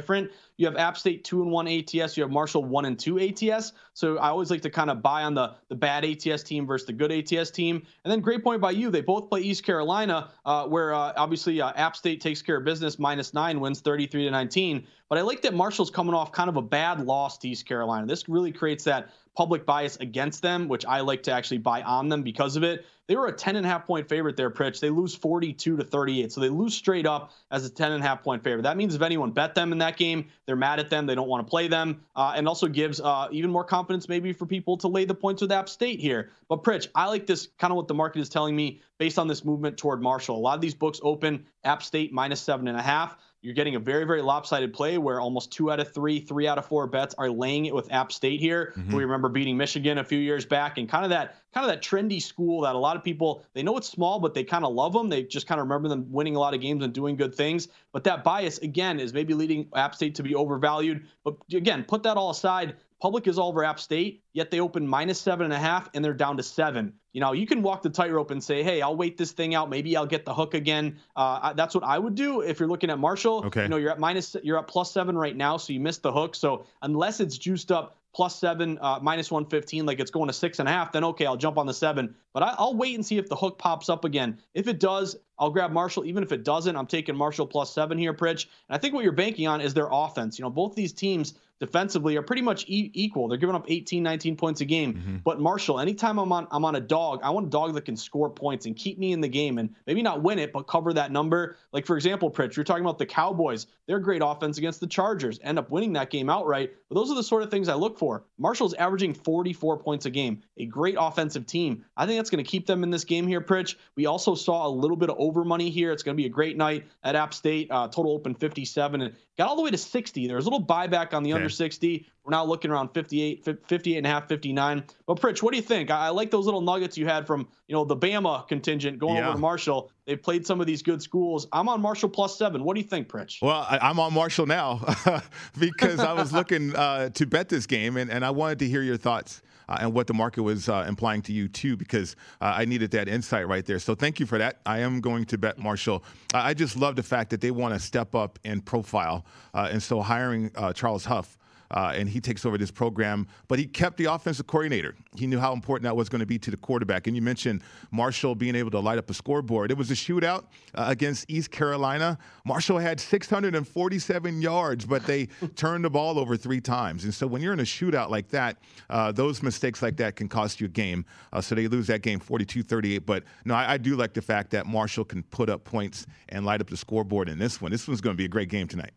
[0.58, 2.18] You have App State two and one ATS.
[2.18, 3.74] You have Marshall one and two ATS.
[3.94, 6.88] So I always like to kind of buy on the the bad ATS team versus
[6.88, 7.84] the good ATS team.
[8.04, 8.90] And then great point by you.
[8.90, 12.66] They both play East Carolina, uh, where uh, obviously uh, App State takes care of
[12.66, 14.86] business, minus nine wins 33 to 19.
[15.10, 18.06] But I like that Marshall's coming off kind of a bad loss to East Carolina.
[18.06, 22.10] This really creates that public bias against them, which I like to actually buy on
[22.10, 22.88] them because of it.
[23.06, 24.80] They were a 10 and a half point favorite there, Pritch.
[24.80, 26.32] They lose 42 to 38.
[26.32, 28.64] So they lose straight up as a 10 and a half point favorite.
[28.64, 31.06] That means if anyone bet them in that game, they're mad at them.
[31.06, 32.02] They don't want to play them.
[32.16, 35.44] Uh, and also gives uh, even more confidence maybe for people to lay the points
[35.44, 36.32] with App State here.
[36.50, 39.28] But Pritch, I like this kind of what the market is telling me based on
[39.28, 40.36] this movement toward Marshall.
[40.36, 43.76] A lot of these books open App State minus seven and a half you're getting
[43.76, 46.88] a very, very lopsided play where almost two out of three, three out of four
[46.88, 48.74] bets are laying it with App State here.
[48.76, 48.96] Mm-hmm.
[48.96, 51.84] We remember beating Michigan a few years back, and kind of that, kind of that
[51.84, 54.74] trendy school that a lot of people they know it's small, but they kind of
[54.74, 55.08] love them.
[55.10, 57.68] They just kind of remember them winning a lot of games and doing good things.
[57.92, 61.06] But that bias again is maybe leading App State to be overvalued.
[61.24, 62.76] But again, put that all aside.
[63.00, 66.04] Public is all over App State, yet they open minus seven and a half and
[66.04, 66.94] they're down to seven.
[67.14, 69.70] You know, you can walk the tightrope and say, hey, I'll wait this thing out.
[69.70, 70.98] Maybe I'll get the hook again.
[71.16, 73.46] Uh, that's what I would do if you're looking at Marshall.
[73.46, 73.64] Okay.
[73.64, 76.12] You know, you're at minus, you're at plus seven right now, so you missed the
[76.12, 76.36] hook.
[76.36, 80.58] So unless it's juiced up plus seven, uh, minus 115, like it's going to six
[80.58, 82.16] and a half, then okay, I'll jump on the seven.
[82.34, 84.40] But I, will wait and see if the hook pops up again.
[84.56, 86.06] If it does, I'll grab Marshall.
[86.06, 88.48] Even if it doesn't, I'm taking Marshall plus seven here, Pritch.
[88.70, 90.40] And I think what you're banking on is their offense.
[90.40, 93.28] You know, both these teams defensively are pretty much e- equal.
[93.28, 94.94] They're giving up 18, 19 points a game.
[94.94, 95.16] Mm-hmm.
[95.24, 97.98] But Marshall, anytime I'm on I'm on a dog, I want a dog that can
[97.98, 100.94] score points and keep me in the game and maybe not win it, but cover
[100.94, 101.58] that number.
[101.72, 103.68] Like for example, Pritch, you're talking about the Cowboys.
[103.88, 106.74] They're great offense against the Chargers, end up winning that game outright.
[106.90, 108.24] But those are the sort of things I look for.
[108.38, 111.86] Marshall's averaging 44 points a game, a great offensive team.
[111.96, 113.76] I think that's going to keep them in this game here, Pritch.
[113.96, 115.92] We also saw a little bit of over money here.
[115.92, 117.72] It's going to be a great night at App State.
[117.72, 120.28] Uh, total open 57 and got all the way to 60.
[120.28, 121.38] There's a little buyback on the okay.
[121.38, 122.06] under 60.
[122.24, 124.84] We're now looking around 58, 58 and a half, 59.
[125.06, 125.90] But Pritch, what do you think?
[125.90, 129.16] I, I like those little nuggets you had from, you know, the Bama contingent going
[129.16, 129.28] yeah.
[129.28, 129.92] over to Marshall.
[130.06, 131.48] They've played some of these good schools.
[131.52, 132.64] I'm on Marshall plus seven.
[132.64, 133.42] What do you think, Pritch?
[133.42, 134.82] Well, I, am on Marshall now
[135.60, 138.82] because I was looking uh, to bet this game, and, and I wanted to hear
[138.82, 139.42] your thoughts.
[139.70, 142.92] Uh, and what the market was uh, implying to you too, because uh, I needed
[142.92, 143.80] that insight right there.
[143.80, 144.60] So thank you for that.
[144.66, 146.04] I am going to bet Marshall.
[146.34, 149.82] I just love the fact that they want to step up in profile, uh, and
[149.82, 151.38] so hiring uh, Charles Huff
[151.72, 153.28] uh, and he takes over this program.
[153.48, 154.96] But he kept the offensive coordinator.
[155.16, 157.08] He knew how important that was going to be to the quarterback.
[157.08, 159.72] And you mentioned Marshall being able to light up a scoreboard.
[159.72, 162.18] It was a shootout uh, against East Carolina.
[162.46, 165.26] Marshall had 647 yards, but they
[165.56, 167.04] turned the ball over three times.
[167.04, 168.58] And so when you're in a shootout like that,
[168.90, 171.06] uh, those mistakes like that can cost you a game.
[171.34, 173.06] Uh, so they lose that game 42 38.
[173.06, 176.46] But no, I, I do like the fact that Marshall can put up points and
[176.46, 177.72] light up the scoreboard in this one.
[177.72, 178.92] This one's going to be a great game tonight.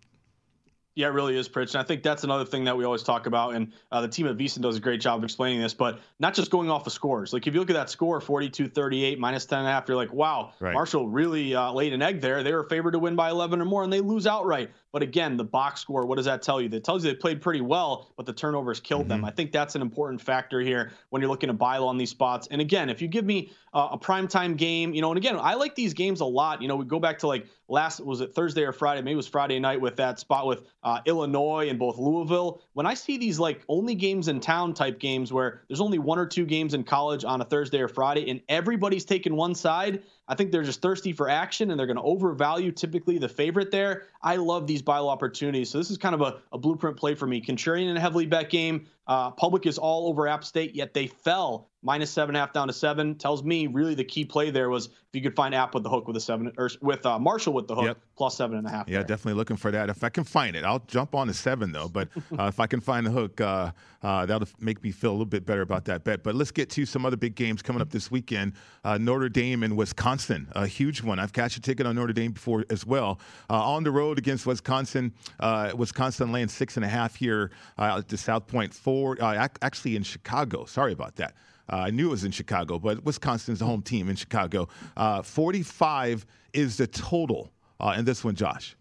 [1.01, 1.73] Yeah, it really is, Pritch.
[1.73, 3.55] And I think that's another thing that we always talk about.
[3.55, 6.35] And uh, the team at VSiN does a great job of explaining this, but not
[6.35, 7.33] just going off the scores.
[7.33, 9.97] Like if you look at that score, 42 38, minus 10 and a half, you're
[9.97, 10.75] like, wow, right.
[10.75, 12.43] Marshall really uh, laid an egg there.
[12.43, 14.71] They were favored to win by 11 or more, and they lose outright.
[14.93, 16.69] But again, the box score, what does that tell you?
[16.69, 19.09] That tells you they played pretty well, but the turnovers killed mm-hmm.
[19.11, 19.25] them.
[19.25, 22.11] I think that's an important factor here when you're looking to buy low on these
[22.11, 22.49] spots.
[22.51, 25.55] And again, if you give me uh, a primetime game, you know, and again, I
[25.55, 26.61] like these games a lot.
[26.61, 29.01] You know, we go back to like last, was it Thursday or Friday?
[29.01, 32.63] Maybe it was Friday night with that spot with uh, Illinois and both Louisville.
[32.73, 36.19] When I see these like only games in town type games where there's only one
[36.19, 40.03] or two games in college on a Thursday or Friday and everybody's taking one side,
[40.31, 43.73] I think they're just thirsty for action and they're going to overvalue typically the favorite
[43.73, 44.05] there.
[44.23, 45.71] I love these buy low opportunities.
[45.71, 47.43] So this is kind of a, a blueprint play for me.
[47.43, 48.87] Contrarian in a heavily bet game.
[49.11, 52.53] Uh, public is all over App State, yet they fell minus seven and a half
[52.53, 53.17] down to seven.
[53.17, 55.89] Tells me really the key play there was if you could find App with the
[55.89, 57.99] hook with a seven or with uh, Marshall with the hook yep.
[58.17, 58.89] plus seven and a half.
[58.89, 59.09] Yeah, there.
[59.09, 59.89] definitely looking for that.
[59.89, 61.89] If I can find it, I'll jump on the seven though.
[61.89, 65.13] But uh, if I can find the hook, uh, uh, that'll make me feel a
[65.13, 66.23] little bit better about that bet.
[66.23, 68.53] But let's get to some other big games coming up this weekend.
[68.85, 71.19] Uh, Notre Dame and Wisconsin, a huge one.
[71.19, 73.19] I've cashed a ticket on Notre Dame before as well.
[73.49, 75.13] Uh, on the road against Wisconsin,
[75.75, 79.00] Wisconsin laying six and a half here at the South Four,
[79.63, 80.65] actually in Chicago.
[80.65, 81.35] Sorry about that.
[81.73, 84.69] Uh, I knew it was in Chicago, but Wisconsin's the home team in Chicago.
[84.97, 88.77] Uh, 45 is the total uh, in this one, Josh.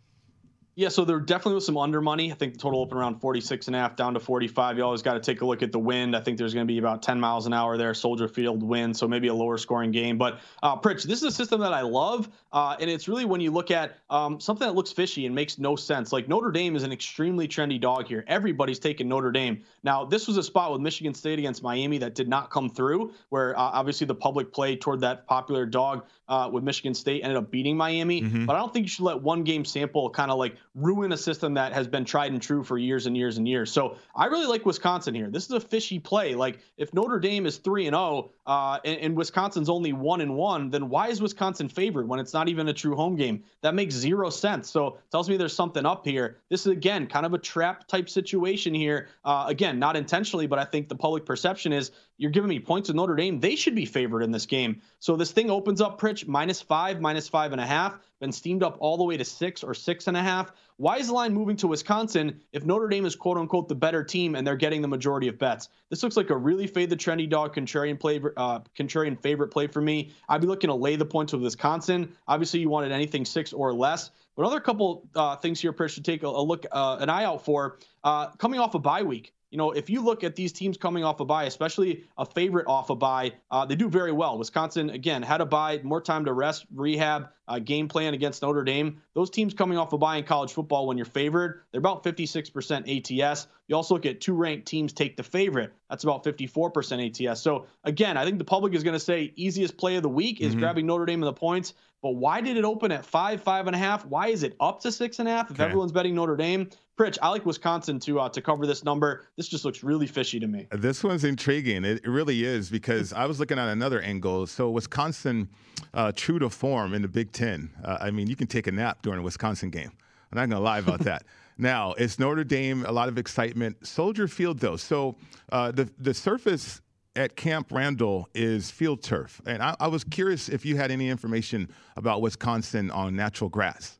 [0.80, 2.32] Yeah, so there definitely was some under money.
[2.32, 4.78] I think the total opened around 46 and a half down to 45.
[4.78, 6.16] You always got to take a look at the wind.
[6.16, 8.96] I think there's going to be about 10 miles an hour there, Soldier Field wind,
[8.96, 10.18] so maybe a lower scoring game.
[10.18, 13.42] But uh, Pritch, this is a system that I love, uh, and it's really when
[13.42, 16.14] you look at um, something that looks fishy and makes no sense.
[16.14, 18.24] Like Notre Dame is an extremely trendy dog here.
[18.30, 19.62] Everybody's taking Notre Dame.
[19.84, 23.12] Now, this was a spot with Michigan State against Miami that did not come through,
[23.28, 27.38] where uh, obviously the public play toward that popular dog uh, with Michigan State ended
[27.38, 28.22] up beating Miami.
[28.22, 28.46] Mm-hmm.
[28.46, 31.18] But I don't think you should let one game sample kind of like ruin a
[31.18, 33.72] system that has been tried and true for years and years and years.
[33.72, 35.30] So I really like Wisconsin here.
[35.30, 36.36] This is a fishy play.
[36.36, 40.36] Like if Notre Dame is three and zero, uh, and, and Wisconsin's only one and
[40.36, 43.44] one, then why is Wisconsin favored when it's not even a true home game?
[43.62, 44.70] That makes zero sense.
[44.70, 46.38] So tells me there's something up here.
[46.50, 49.08] This is again kind of a trap type situation here.
[49.26, 52.90] Uh, again, not intentionally, but I think the public perception is you're giving me points
[52.90, 53.40] with Notre Dame.
[53.40, 54.82] They should be favored in this game.
[55.00, 58.62] So this thing opens up, Pritch, minus five, minus five and a half, been steamed
[58.62, 60.52] up all the way to six or six and a half.
[60.76, 64.04] Why is the line moving to Wisconsin if Notre Dame is quote unquote the better
[64.04, 65.70] team and they're getting the majority of bets?
[65.90, 69.68] This looks like a really fade the trendy dog contrarian play, uh, contrarian favorite play
[69.68, 70.12] for me.
[70.28, 72.16] I'd be looking to lay the points with Wisconsin.
[72.28, 74.12] Obviously, you wanted anything six or less.
[74.36, 77.24] But another couple uh, things here, Pritch, to take a, a look, uh, an eye
[77.24, 77.80] out for.
[78.04, 81.04] Uh, coming off a bye week, you know, if you look at these teams coming
[81.04, 84.38] off a bye, especially a favorite off a bye, uh, they do very well.
[84.38, 88.64] Wisconsin, again, had a bye, more time to rest, rehab, uh, game plan against Notre
[88.64, 89.02] Dame.
[89.16, 93.24] Those teams coming off a bye in college football, when you're favored, they're about 56%
[93.24, 93.48] ATS.
[93.68, 95.74] You also look at two ranked teams take the favorite.
[95.90, 97.42] That's about 54% ATS.
[97.42, 100.40] So, again, I think the public is going to say easiest play of the week
[100.40, 100.60] is mm-hmm.
[100.60, 101.74] grabbing Notre Dame in the points.
[102.02, 104.06] But why did it open at five, five and a half?
[104.06, 105.66] Why is it up to six and a half if okay.
[105.66, 106.70] everyone's betting Notre Dame?
[106.98, 109.26] Pritch, I like Wisconsin to uh, to cover this number.
[109.38, 110.68] This just looks really fishy to me.
[110.72, 111.86] This one's intriguing.
[111.86, 114.48] It, really is because I was looking at another angle.
[114.48, 115.48] So Wisconsin,
[115.94, 117.39] uh, true to form in the Big Ten.
[117.42, 119.92] Uh, I mean, you can take a nap during a Wisconsin game.
[120.32, 121.24] I'm not going to lie about that.
[121.62, 122.86] Now it's Notre Dame.
[122.86, 123.86] A lot of excitement.
[123.86, 124.78] Soldier Field though.
[124.78, 125.18] So
[125.52, 126.80] uh, the the surface
[127.18, 131.10] at Camp Randall is field turf, and I, I was curious if you had any
[131.10, 133.99] information about Wisconsin on natural grass.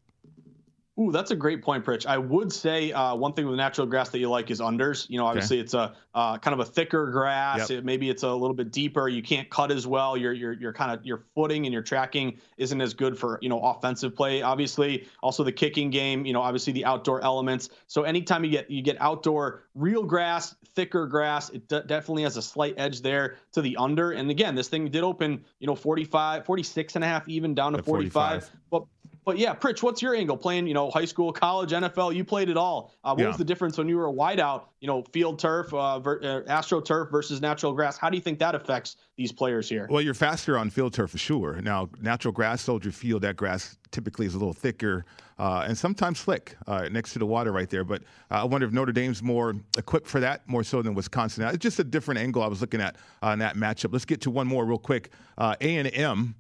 [1.00, 2.06] Ooh, that's a great point, Pritch.
[2.06, 5.10] I would say uh, one thing with natural grass that you like is unders.
[5.10, 5.64] You know, obviously okay.
[5.64, 7.70] it's a uh, kind of a thicker grass.
[7.70, 7.80] Yep.
[7.80, 9.08] It, maybe it's a little bit deeper.
[9.08, 10.18] You can't cut as well.
[10.18, 13.48] Your your your kind of your footing and your tracking isn't as good for you
[13.48, 14.42] know offensive play.
[14.42, 16.26] Obviously, also the kicking game.
[16.26, 17.70] You know, obviously the outdoor elements.
[17.88, 22.36] So anytime you get you get outdoor real grass, thicker grass, it d- definitely has
[22.36, 24.12] a slight edge there to the under.
[24.12, 27.72] And again, this thing did open you know 45, 46 and a half even down
[27.72, 28.44] to 45.
[28.44, 28.60] 45.
[28.70, 28.84] But
[29.30, 30.36] but yeah, Pritch, what's your angle?
[30.36, 32.96] Playing, you know, high school, college, NFL, you played it all.
[33.04, 33.28] Uh, what yeah.
[33.28, 34.64] was the difference when you were a wideout?
[34.80, 37.96] You know, field turf, uh, ver- uh, astroturf versus natural grass.
[37.96, 39.86] How do you think that affects these players here?
[39.88, 41.62] Well, you're faster on field turf for sure.
[41.62, 45.06] Now, natural grass, soldier field, that grass typically is a little thicker
[45.38, 47.84] uh, and sometimes slick uh, next to the water right there.
[47.84, 48.02] But
[48.32, 51.44] uh, I wonder if Notre Dame's more equipped for that, more so than Wisconsin.
[51.44, 53.94] Now, it's just a different angle I was looking at in that matchup.
[53.94, 55.12] Let's get to one more real quick.
[55.38, 56.34] A and M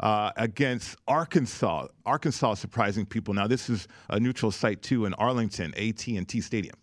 [0.00, 1.88] uh, against Arkansas.
[2.04, 3.34] Arkansas surprising people.
[3.34, 6.76] Now this is a neutral site too in Arlington, AT&T Stadium.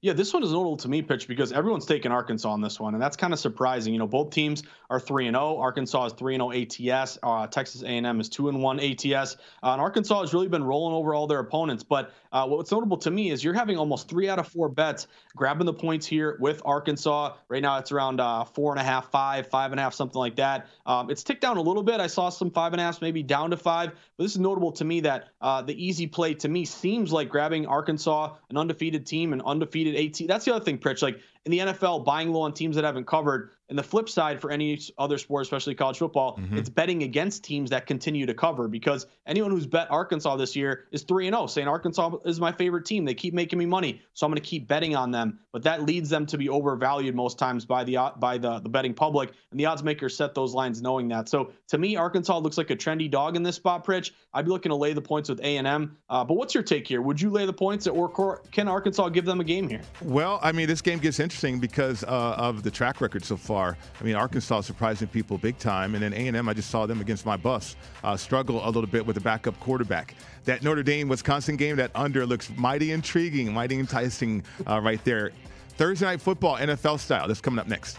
[0.00, 2.94] Yeah, this one is notable to me, Pritch because everyone's taking Arkansas on this one,
[2.94, 3.92] and that's kind of surprising.
[3.92, 5.56] You know, both teams are three and zero.
[5.56, 5.60] Oh.
[5.60, 7.18] Arkansas is three and zero oh ATS.
[7.20, 10.94] Uh, Texas A&M is two and one ATS, uh, and Arkansas has really been rolling
[10.94, 11.82] over all their opponents.
[11.82, 15.08] But uh, what's notable to me is you're having almost three out of four bets
[15.34, 17.34] grabbing the points here with Arkansas.
[17.48, 20.18] Right now, it's around uh, four and a half, five, five and a half, something
[20.18, 20.68] like that.
[20.86, 21.98] Um, it's ticked down a little bit.
[21.98, 23.90] I saw some five and a half, maybe down to five.
[24.16, 27.28] But this is notable to me that uh, the easy play to me seems like
[27.28, 30.26] grabbing Arkansas, an undefeated team, an undefeated AT.
[30.26, 31.02] That's the other thing, Pritch.
[31.02, 33.50] Like in the NFL, buying low on teams that haven't covered.
[33.68, 36.56] And the flip side for any other sport, especially college football, mm-hmm.
[36.56, 40.86] it's betting against teams that continue to cover because anyone who's bet Arkansas this year
[40.90, 43.04] is 3 and 0, saying Arkansas is my favorite team.
[43.04, 45.40] They keep making me money, so I'm going to keep betting on them.
[45.52, 48.94] But that leads them to be overvalued most times by the by the, the betting
[48.94, 51.28] public, and the odds makers set those lines knowing that.
[51.28, 54.12] So to me, Arkansas looks like a trendy dog in this spot, Pritch.
[54.32, 55.96] I'd be looking to lay the points with A&M.
[56.08, 57.02] Uh, but what's your take here?
[57.02, 59.82] Would you lay the points, at or can Arkansas give them a game here?
[60.02, 63.57] Well, I mean, this game gets interesting because uh, of the track record so far.
[63.66, 66.48] I mean, Arkansas surprising people big time, and then A&M.
[66.48, 69.58] I just saw them against my bus uh, struggle a little bit with the backup
[69.60, 70.14] quarterback.
[70.44, 75.32] That Notre Dame Wisconsin game, that under looks mighty intriguing, mighty enticing uh, right there.
[75.76, 77.28] Thursday night football, NFL style.
[77.28, 77.98] That's coming up next.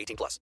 [0.00, 0.40] 18 plus.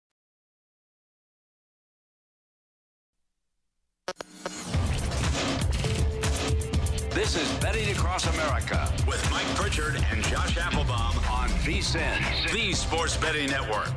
[7.11, 13.17] This is Betting Across America with Mike Pritchard and Josh Applebaum on VSIN, the Sports
[13.17, 13.91] Betting Network.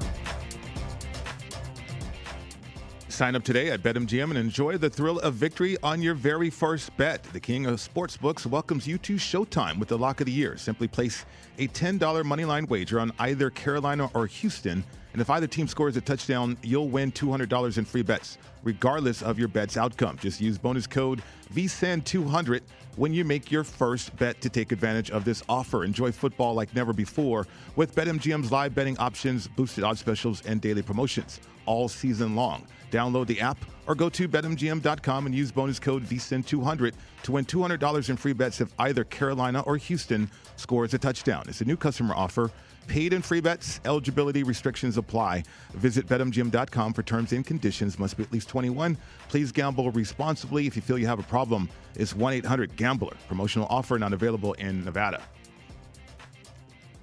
[3.22, 6.98] Sign up today at BetMGM and enjoy the thrill of victory on your very first
[6.98, 7.22] bet.
[7.22, 10.58] The king of sportsbooks welcomes you to Showtime with the lock of the year.
[10.58, 11.24] Simply place
[11.60, 16.02] a $10 moneyline wager on either Carolina or Houston, and if either team scores a
[16.02, 20.18] touchdown, you'll win $200 in free bets, regardless of your bet's outcome.
[20.20, 21.22] Just use bonus code
[21.54, 22.62] VSIN200
[22.96, 25.84] when you make your first bet to take advantage of this offer.
[25.84, 27.46] Enjoy football like never before
[27.76, 32.66] with BetMGM's live betting options, boosted odds specials, and daily promotions all season long.
[32.92, 38.10] Download the app or go to betmgm.com and use bonus code VSIN200 to win $200
[38.10, 41.46] in free bets if either Carolina or Houston scores a touchdown.
[41.48, 42.52] It's a new customer offer.
[42.88, 45.44] Paid and free bets, eligibility restrictions apply.
[45.74, 47.98] Visit betmgm.com for terms and conditions.
[47.98, 48.98] Must be at least 21.
[49.30, 50.68] Please gamble responsibly.
[50.68, 53.16] If you feel you have a problem, it's 1 800 Gambler.
[53.28, 55.22] Promotional offer not available in Nevada.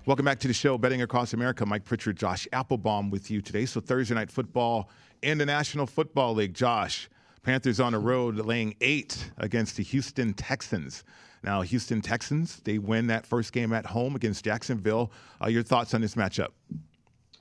[0.09, 1.67] Welcome back to the show, Betting Across America.
[1.67, 3.67] Mike Pritchard, Josh Applebaum with you today.
[3.67, 4.89] So, Thursday night football
[5.21, 6.55] in the National Football League.
[6.55, 7.11] Josh,
[7.43, 11.05] Panthers on the road laying eight against the Houston Texans.
[11.43, 15.13] Now, Houston Texans, they win that first game at home against Jacksonville.
[15.45, 16.53] Uh, your thoughts on this matchup?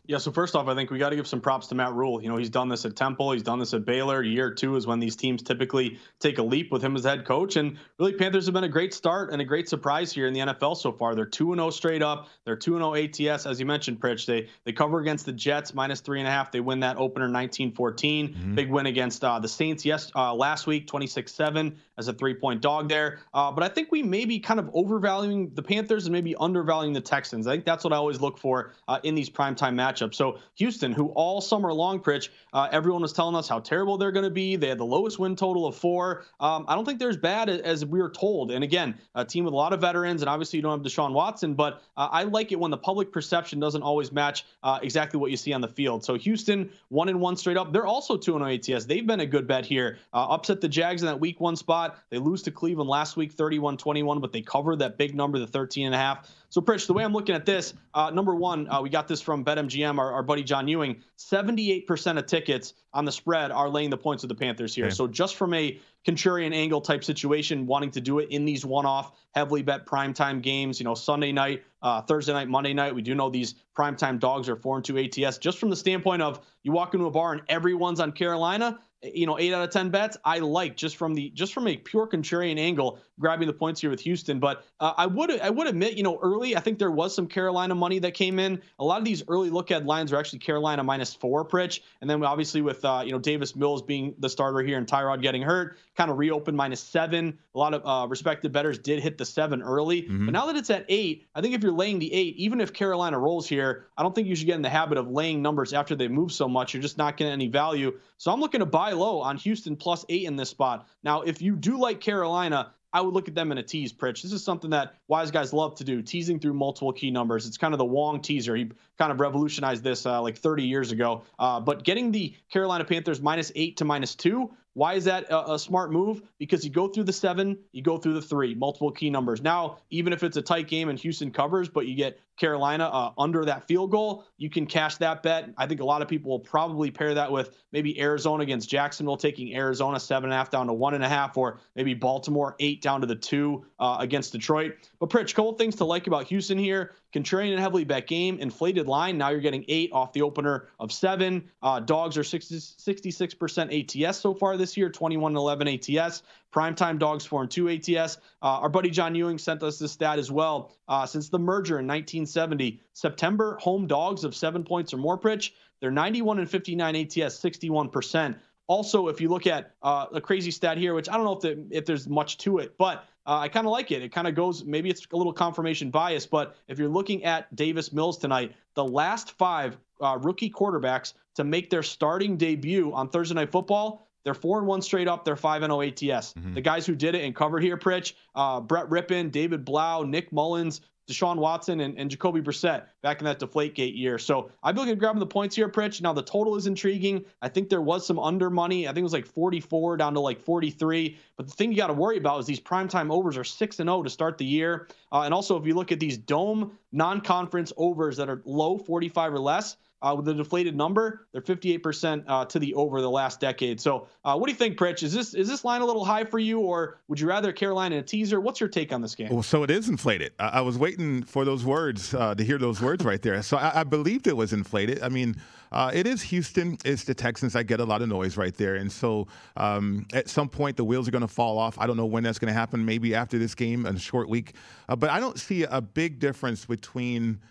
[0.08, 2.24] Yeah, so first off, I think we got to give some props to Matt Rhule.
[2.24, 4.24] You know, he's done this at Temple, he's done this at Baylor.
[4.24, 7.58] Year two is when these teams typically take a leap with him as head coach.
[7.58, 10.40] And really, Panthers have been a great start and a great surprise here in the
[10.40, 11.14] NFL so far.
[11.14, 12.30] They're 2 0 straight up.
[12.46, 14.26] They're 2 0 ATS, as you mentioned, Pritch.
[14.26, 16.54] They they cover against the Jets, minus three and a half.
[16.54, 18.30] They win that opener 19 14.
[18.30, 18.56] Mm-hmm.
[18.56, 22.34] Big win against uh, the Saints yes uh, last week, 26 7 as a three
[22.34, 23.20] point dog there.
[23.34, 26.94] Uh, but I think we may be kind of overvaluing the Panthers and maybe undervaluing
[26.94, 27.46] the Texans.
[27.46, 30.14] I think that's what I always look for uh, in these primetime matchups matchup.
[30.14, 34.12] So Houston, who all summer long, Pritch, uh, everyone was telling us how terrible they're
[34.12, 34.56] going to be.
[34.56, 36.24] They had the lowest win total of four.
[36.40, 38.52] Um, I don't think they're as bad as we were told.
[38.52, 41.14] And again, a team with a lot of veterans, and obviously you don't have Deshaun
[41.14, 45.20] Watson, but uh, I like it when the public perception doesn't always match uh, exactly
[45.20, 46.04] what you see on the field.
[46.04, 47.74] So Houston, one and one straight up.
[47.74, 48.86] They're also 2 0 ATS.
[48.86, 49.98] They've been a good bet here.
[50.14, 51.98] Uh, upset the Jags in that week one spot.
[52.10, 55.48] They lose to Cleveland last week 31 21, but they covered that big number, the
[55.48, 56.30] 13 and a half.
[56.50, 59.20] So, Pritch, the way I'm looking at this, uh, number one, uh, we got this
[59.20, 61.04] from BetMGM, our, our, buddy John Ewing.
[61.18, 64.86] 78% of tickets on the spread are laying the points of the Panthers here.
[64.86, 64.96] Okay.
[64.96, 68.86] So, just from a contrarian angle type situation, wanting to do it in these one
[68.86, 72.96] off, heavily bet primetime games, you know, Sunday night, uh, Thursday night, Monday night.
[72.96, 75.40] We do know these primetime dogs are 4 and 2 ATS.
[75.40, 79.28] Just from the standpoint of you walk into a bar and everyone's on Carolina, you
[79.28, 80.18] know, eight out of ten bets.
[80.26, 83.90] I like just from the just from a pure contrarian angle, grabbing the points here
[83.90, 84.40] with Houston.
[84.40, 87.28] But uh, I would I would admit, you know, early I think there was some
[87.28, 88.62] Carolina money that came in.
[88.80, 92.10] A lot of these early look at lines are actually Carolina minus four, Pritch, and
[92.10, 95.44] then obviously with uh, you know Davis Mills being the starter here and Tyrod getting
[95.44, 97.38] hurt, kind of reopened minus seven.
[97.54, 100.26] A lot of uh, respected bettors did hit the seven early, mm-hmm.
[100.26, 102.74] but now that it's at eight, I think if you're laying the eight, even if
[102.74, 105.74] Carolina rolls here, I don't think you should get in the habit of laying numbers
[105.74, 106.74] after they move so much.
[106.74, 108.00] You're just not getting any value.
[108.18, 110.88] So I'm looking to buy low on Houston plus eight in this spot.
[111.04, 114.22] Now, if you do like Carolina, I would look at them in a tease, Pritch.
[114.22, 117.46] This is something that wise guys love to do, teasing through multiple key numbers.
[117.46, 118.56] It's kind of the Wong teaser.
[118.56, 121.24] He kind of revolutionized this uh, like 30 years ago.
[121.38, 125.54] Uh, but getting the Carolina Panthers minus eight to minus two why is that a,
[125.54, 126.22] a, smart move?
[126.38, 129.42] Because you go through the seven, you go through the three, multiple key numbers.
[129.42, 133.12] Now, even if it's a tight game and Houston covers, but you get Carolina uh,
[133.18, 135.50] under that field goal, you can cash that bet.
[135.58, 139.18] I think a lot of people will probably pair that with maybe Arizona against Jacksonville,
[139.18, 142.56] taking Arizona seven and a half down to one and a half, or maybe Baltimore
[142.60, 144.76] eight down to the two uh, against Detroit.
[145.00, 146.94] But Pritch, couple things to like about Houston here.
[147.14, 149.18] Contrarian and heavily bet game, inflated line.
[149.18, 151.50] Now you're getting eight off the opener of seven.
[151.62, 156.24] Uh, dogs are 60, 66% ATS so far this year, 21 and 11 ATS.
[156.54, 158.18] Primetime dogs 4 and 2 ATS.
[158.42, 160.72] Uh, our buddy John Ewing sent us this stat as well.
[160.88, 165.52] Uh, since the merger in 1970, September home dogs of seven points or more, Pritch,
[165.80, 168.36] they're 91 and 59 ATS, 61%.
[168.68, 171.42] Also, if you look at uh, a crazy stat here, which I don't know if,
[171.42, 174.02] the, if there's much to it, but uh, I kind of like it.
[174.02, 177.54] It kind of goes, maybe it's a little confirmation bias, but if you're looking at
[177.56, 183.10] Davis Mills tonight, the last five uh, rookie quarterbacks to make their starting debut on
[183.10, 185.24] Thursday Night Football, they're four and one straight up.
[185.24, 186.34] They're five and zero ATS.
[186.34, 186.56] Mm-hmm.
[186.56, 190.34] The guys who did it and covered here, Pritch, uh, Brett Rypien, David Blough, Nick
[190.34, 194.18] Mullens, Deshaun Watson and, and Jacoby Brissett back in that Deflategate year.
[194.18, 196.02] So I'd be looking at grabbing the points here, Pritch.
[196.02, 197.24] Now the total is intriguing.
[197.42, 198.86] I think there was some under money.
[198.86, 201.18] I think it was like 44 down to like 43.
[201.38, 203.88] But the thing you got to worry about is these primetime overs are 6 and
[203.88, 204.90] 0 to start the year.
[205.10, 208.78] Uh, and also, if you look at these dome non conference overs that are low
[208.78, 211.28] 45 or less, uh, with a deflated number.
[211.32, 213.82] They're 58% uh, to the over the last decade.
[213.82, 215.04] So, uh, what do you think, Pritch?
[215.04, 217.96] Is this is this line a little high for you, or would you rather Carolina
[217.96, 218.40] in a teaser?
[218.40, 219.30] What's your take on this game?
[219.30, 220.34] Well, so it is inflated.
[220.40, 223.42] I, I was waiting for those words uh, to hear those words right there.
[223.42, 225.02] So I, I believed it was inflated.
[225.02, 225.36] I mean.
[225.70, 226.78] Uh, it is Houston.
[226.86, 227.54] It's the Texans.
[227.54, 228.76] I get a lot of noise right there.
[228.76, 229.28] And so
[229.58, 231.78] um, at some point, the wheels are going to fall off.
[231.78, 234.54] I don't know when that's going to happen, maybe after this game a short week.
[234.88, 237.42] Uh, but I don't see a big difference between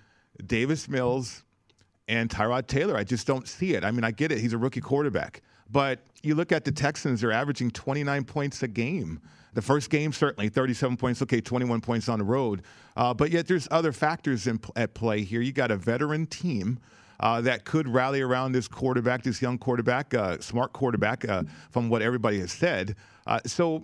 [0.46, 1.44] Davis Mills
[2.08, 2.96] and Tyrod Taylor.
[2.96, 3.84] I just don't see it.
[3.84, 4.38] I mean, I get it.
[4.38, 5.42] He's a rookie quarterback.
[5.70, 9.20] But you look at the Texans, they're averaging 29 points a game.
[9.54, 12.62] The first game, certainly 37 points, okay, 21 points on the road.
[12.96, 15.40] Uh, but yet there's other factors in, at play here.
[15.40, 16.78] You got a veteran team.
[17.18, 21.88] Uh, that could rally around this quarterback, this young quarterback, uh, smart quarterback, uh, from
[21.88, 22.94] what everybody has said.
[23.26, 23.82] Uh, so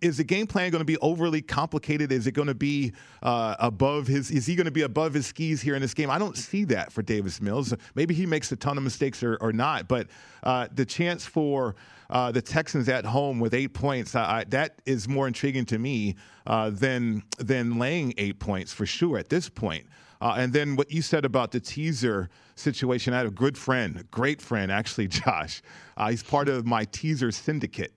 [0.00, 2.12] is the game plan going to be overly complicated?
[2.12, 2.92] Is it going to be
[3.22, 4.30] uh, above his?
[4.30, 6.10] Is he going to be above his skis here in this game?
[6.10, 7.74] I don't see that for Davis Mills.
[7.94, 10.08] Maybe he makes a ton of mistakes or, or not, but
[10.42, 11.74] uh, the chance for
[12.10, 16.16] uh, the Texans at home with eight points I, that is more intriguing to me
[16.46, 19.86] uh, than than laying eight points for sure at this point.
[20.20, 24.04] Uh, and then what you said about the teaser situation, I had a good friend,
[24.12, 25.62] great friend, actually, Josh.
[25.96, 27.92] Uh, he's part of my teaser syndicate.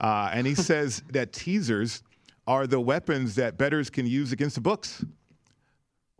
[0.00, 2.02] Uh, and he says that teasers
[2.46, 5.04] are the weapons that bettors can use against the books.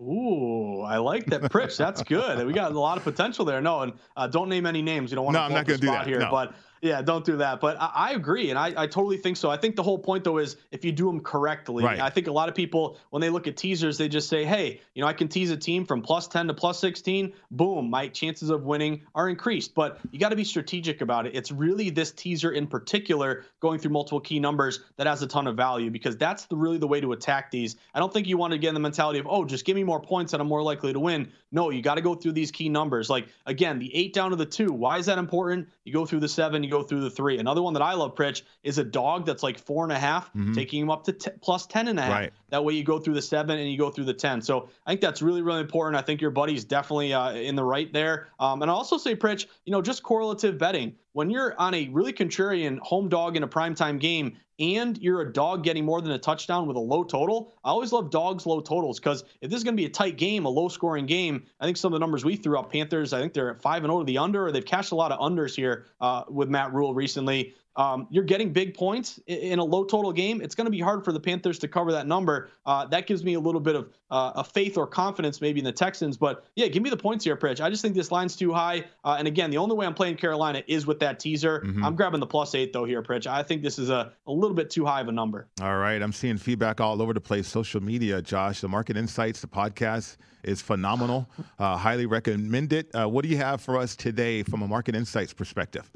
[0.01, 1.77] Ooh, I like that, Pritch.
[1.77, 2.47] That's good.
[2.47, 3.61] we got a lot of potential there.
[3.61, 5.11] No, and uh, don't name any names.
[5.11, 6.21] You don't want no, to I'm not going to do that here.
[6.21, 6.31] no.
[6.31, 7.61] But yeah, don't do that.
[7.61, 9.51] But I, I agree, and I, I, totally think so.
[9.51, 11.85] I think the whole point though is if you do them correctly.
[11.85, 12.01] Right.
[12.01, 14.81] I think a lot of people when they look at teasers, they just say, "Hey,
[14.95, 17.35] you know, I can tease a team from plus ten to plus sixteen.
[17.51, 21.35] Boom, my chances of winning are increased." But you got to be strategic about it.
[21.35, 25.47] It's really this teaser in particular, going through multiple key numbers, that has a ton
[25.47, 27.77] of value because that's the, really the way to attack these.
[27.95, 29.85] I don't think you want to get in the mentality of, "Oh, just give me
[29.85, 32.51] more points and I'm more likely to win." No, you got to go through these
[32.51, 33.11] key numbers.
[33.11, 34.73] Like again, the eight down to the two.
[34.73, 35.69] Why is that important?
[35.85, 37.39] You go through the seven, you go through the three.
[37.39, 40.33] Another one that I love, Pritch, is a dog that's like four and a half,
[40.33, 40.55] Mhm.
[40.55, 42.11] taking him up to t- plus 10 and a half.
[42.13, 42.33] Right.
[42.51, 44.41] That way you go through the seven and you go through the 10.
[44.41, 45.97] So I think that's really, really important.
[45.97, 48.29] I think your buddy's definitely uh, in the right there.
[48.39, 50.95] Um, and I also say, Pritch, you know, just correlative betting.
[51.13, 55.33] When you're on a really contrarian home dog in a primetime game and you're a
[55.33, 58.61] dog getting more than a touchdown with a low total, I always love dogs low
[58.61, 61.47] totals because if this is going to be a tight game, a low scoring game,
[61.59, 63.85] I think some of the numbers we threw up, Panthers, I think they're at 5
[63.85, 66.49] and 0 to the under, or they've cashed a lot of unders here uh, with
[66.49, 67.55] Matt Rhule recently.
[67.81, 70.43] Um, you're getting big points in a low total game.
[70.43, 72.51] It's going to be hard for the Panthers to cover that number.
[72.67, 75.65] Uh, that gives me a little bit of uh, a faith or confidence maybe in
[75.65, 76.19] the Texans.
[76.19, 77.59] But yeah, give me the points here, Pritch.
[77.59, 78.85] I just think this line's too high.
[79.03, 81.61] Uh, and again, the only way I'm playing Carolina is with that teaser.
[81.61, 81.83] Mhm.
[81.83, 83.27] I'm grabbing the plus eight though here, Pritch.
[83.27, 85.49] I think this is a, a little bit too high of a number.
[85.63, 86.03] All right.
[86.03, 87.49] I'm seeing feedback all over the place.
[87.49, 88.61] Social media, Josh.
[88.61, 91.31] The Market Insights, the podcast is phenomenal.
[91.59, 92.89] Uh, highly recommend it.
[92.95, 95.91] Uh, what do you have for us today from a Market Insights perspective?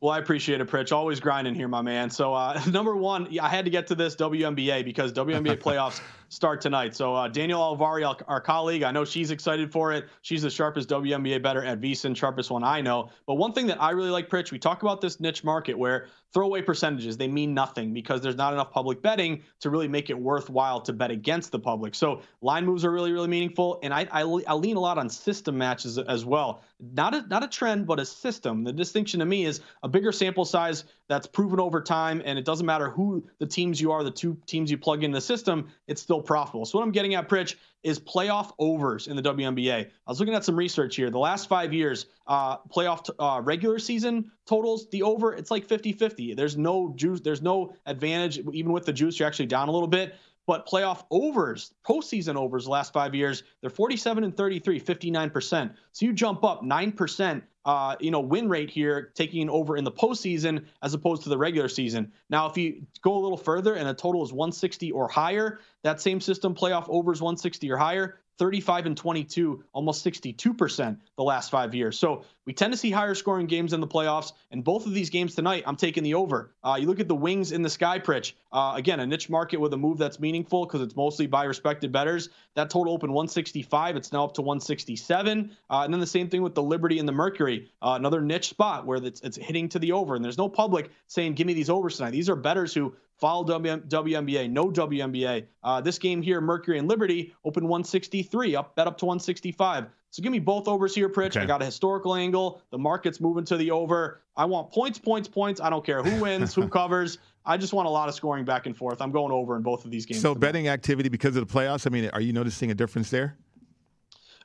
[0.00, 0.92] Well, I appreciate it, Pritch.
[0.92, 2.10] Always grinding here, my man.
[2.10, 6.60] So, uh, number one, I had to get to this WNBA because WNBA playoffs start
[6.60, 6.94] tonight.
[6.94, 10.08] So, uh, Daniel Alvari, our, our colleague, I know she's excited for it.
[10.22, 13.10] She's the sharpest WNBA better at VSiN, sharpest one I know.
[13.26, 16.08] But one thing that I really like, Pritch, we talk about this niche market where
[16.32, 20.18] throwaway percentages they mean nothing because there's not enough public betting to really make it
[20.18, 21.94] worthwhile to bet against the public.
[21.94, 25.08] So, line moves are really, really meaningful, and I, I, I lean a lot on
[25.08, 26.62] system matches as well.
[26.80, 28.64] Not a not a trend, but a system.
[28.64, 32.44] The distinction to me is a bigger sample size that's proven over time, and it
[32.44, 35.68] doesn't matter who the teams you are, the two teams you plug in the system,
[35.86, 36.64] it's still profitable.
[36.64, 39.86] So what I'm getting at, Pritch, is playoff overs in the WNBA.
[39.86, 41.10] I was looking at some research here.
[41.10, 45.68] The last five years, uh, playoff t- uh, regular season totals, the over, it's like
[45.68, 46.36] 50-50.
[46.36, 48.38] There's no juice, there's no advantage.
[48.52, 50.16] Even with the juice, you're actually down a little bit.
[50.46, 55.74] But playoff overs, postseason overs, the last five years, they're 47 and 33, 59%.
[55.90, 59.90] So you jump up 9%, uh, you know, win rate here, taking over in the
[59.90, 62.12] postseason as opposed to the regular season.
[62.30, 66.00] Now, if you go a little further and a total is 160 or higher, that
[66.00, 71.74] same system, playoff overs 160 or higher, 35 and 22, almost 62% the last five
[71.74, 71.98] years.
[71.98, 74.32] So we tend to see higher scoring games in the playoffs.
[74.52, 76.54] And both of these games tonight, I'm taking the over.
[76.62, 78.34] Uh, you look at the wings in the sky, Pritch.
[78.52, 81.90] Uh, again, a niche market with a move that's meaningful because it's mostly by respected
[81.90, 82.28] betters.
[82.54, 83.96] That total opened 165.
[83.96, 85.50] It's now up to 167.
[85.68, 88.48] Uh, and then the same thing with the Liberty and the Mercury, uh, another niche
[88.48, 90.14] spot where it's, it's hitting to the over.
[90.14, 92.12] And there's no public saying, give me these overs tonight.
[92.12, 95.46] These are betters who follow WNBA, no WNBA.
[95.62, 99.86] Uh, this game here, Mercury and Liberty, opened 163, up bet up to 165.
[100.10, 101.36] So give me both overs here, Pritch.
[101.36, 101.40] Okay.
[101.40, 102.62] I got a historical angle.
[102.70, 104.22] The market's moving to the over.
[104.36, 105.60] I want points, points, points.
[105.60, 107.18] I don't care who wins, who covers.
[107.44, 109.00] I just want a lot of scoring back and forth.
[109.00, 110.20] I'm going over in both of these games.
[110.20, 113.36] So, betting activity because of the playoffs, I mean, are you noticing a difference there?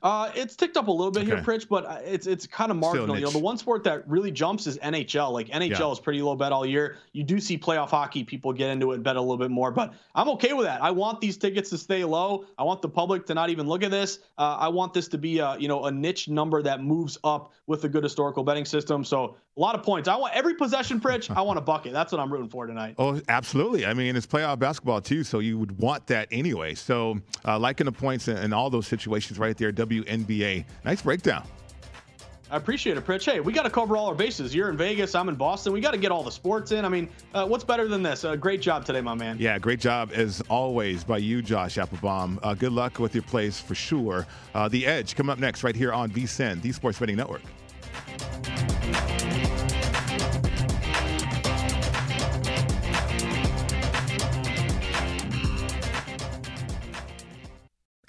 [0.02, 2.76] Uh, it's ticked up a little bit here, Pritch, but uh, it's it's kind of
[2.76, 3.16] marginal.
[3.16, 5.30] You know, the one sport that really jumps is NHL.
[5.32, 5.92] Like NHL Yeah.
[5.92, 6.96] is pretty low bet all year.
[7.12, 9.70] You do see playoff hockey people get into it and bet a little bit more,
[9.70, 10.82] but I'm okay with that.
[10.82, 12.46] I want these tickets to stay low.
[12.58, 14.18] I want the public to not even look at this.
[14.38, 17.52] Uh, I want this to be a you know a niche number that moves up
[17.68, 19.04] with a good historical betting system.
[19.04, 20.08] So a lot of points.
[20.08, 21.34] I want every possession, Pritch.
[21.34, 21.92] I want a bucket.
[21.92, 22.94] That's what I'm rooting for tonight.
[22.98, 23.84] Oh, absolutely.
[23.84, 26.74] I mean, it's playoff basketball too, so you would want that anyway.
[26.74, 30.64] So, uh, liking the points in, in all those situations right there, WNBA.
[30.84, 31.46] Nice breakdown.
[32.50, 33.24] I appreciate it, Pritch.
[33.24, 34.54] Hey, we got to cover all our bases.
[34.54, 35.14] You're in Vegas.
[35.14, 35.72] I'm in Boston.
[35.72, 36.84] We got to get all the sports in.
[36.84, 38.24] I mean, uh, what's better than this?
[38.24, 39.38] Uh, great job today, my man.
[39.38, 42.38] Yeah, great job as always by you, Josh Applebaum.
[42.42, 44.26] Uh, good luck with your plays for sure.
[44.54, 47.40] Uh, the Edge coming up next right here on VSIN, the Sports Betting Network.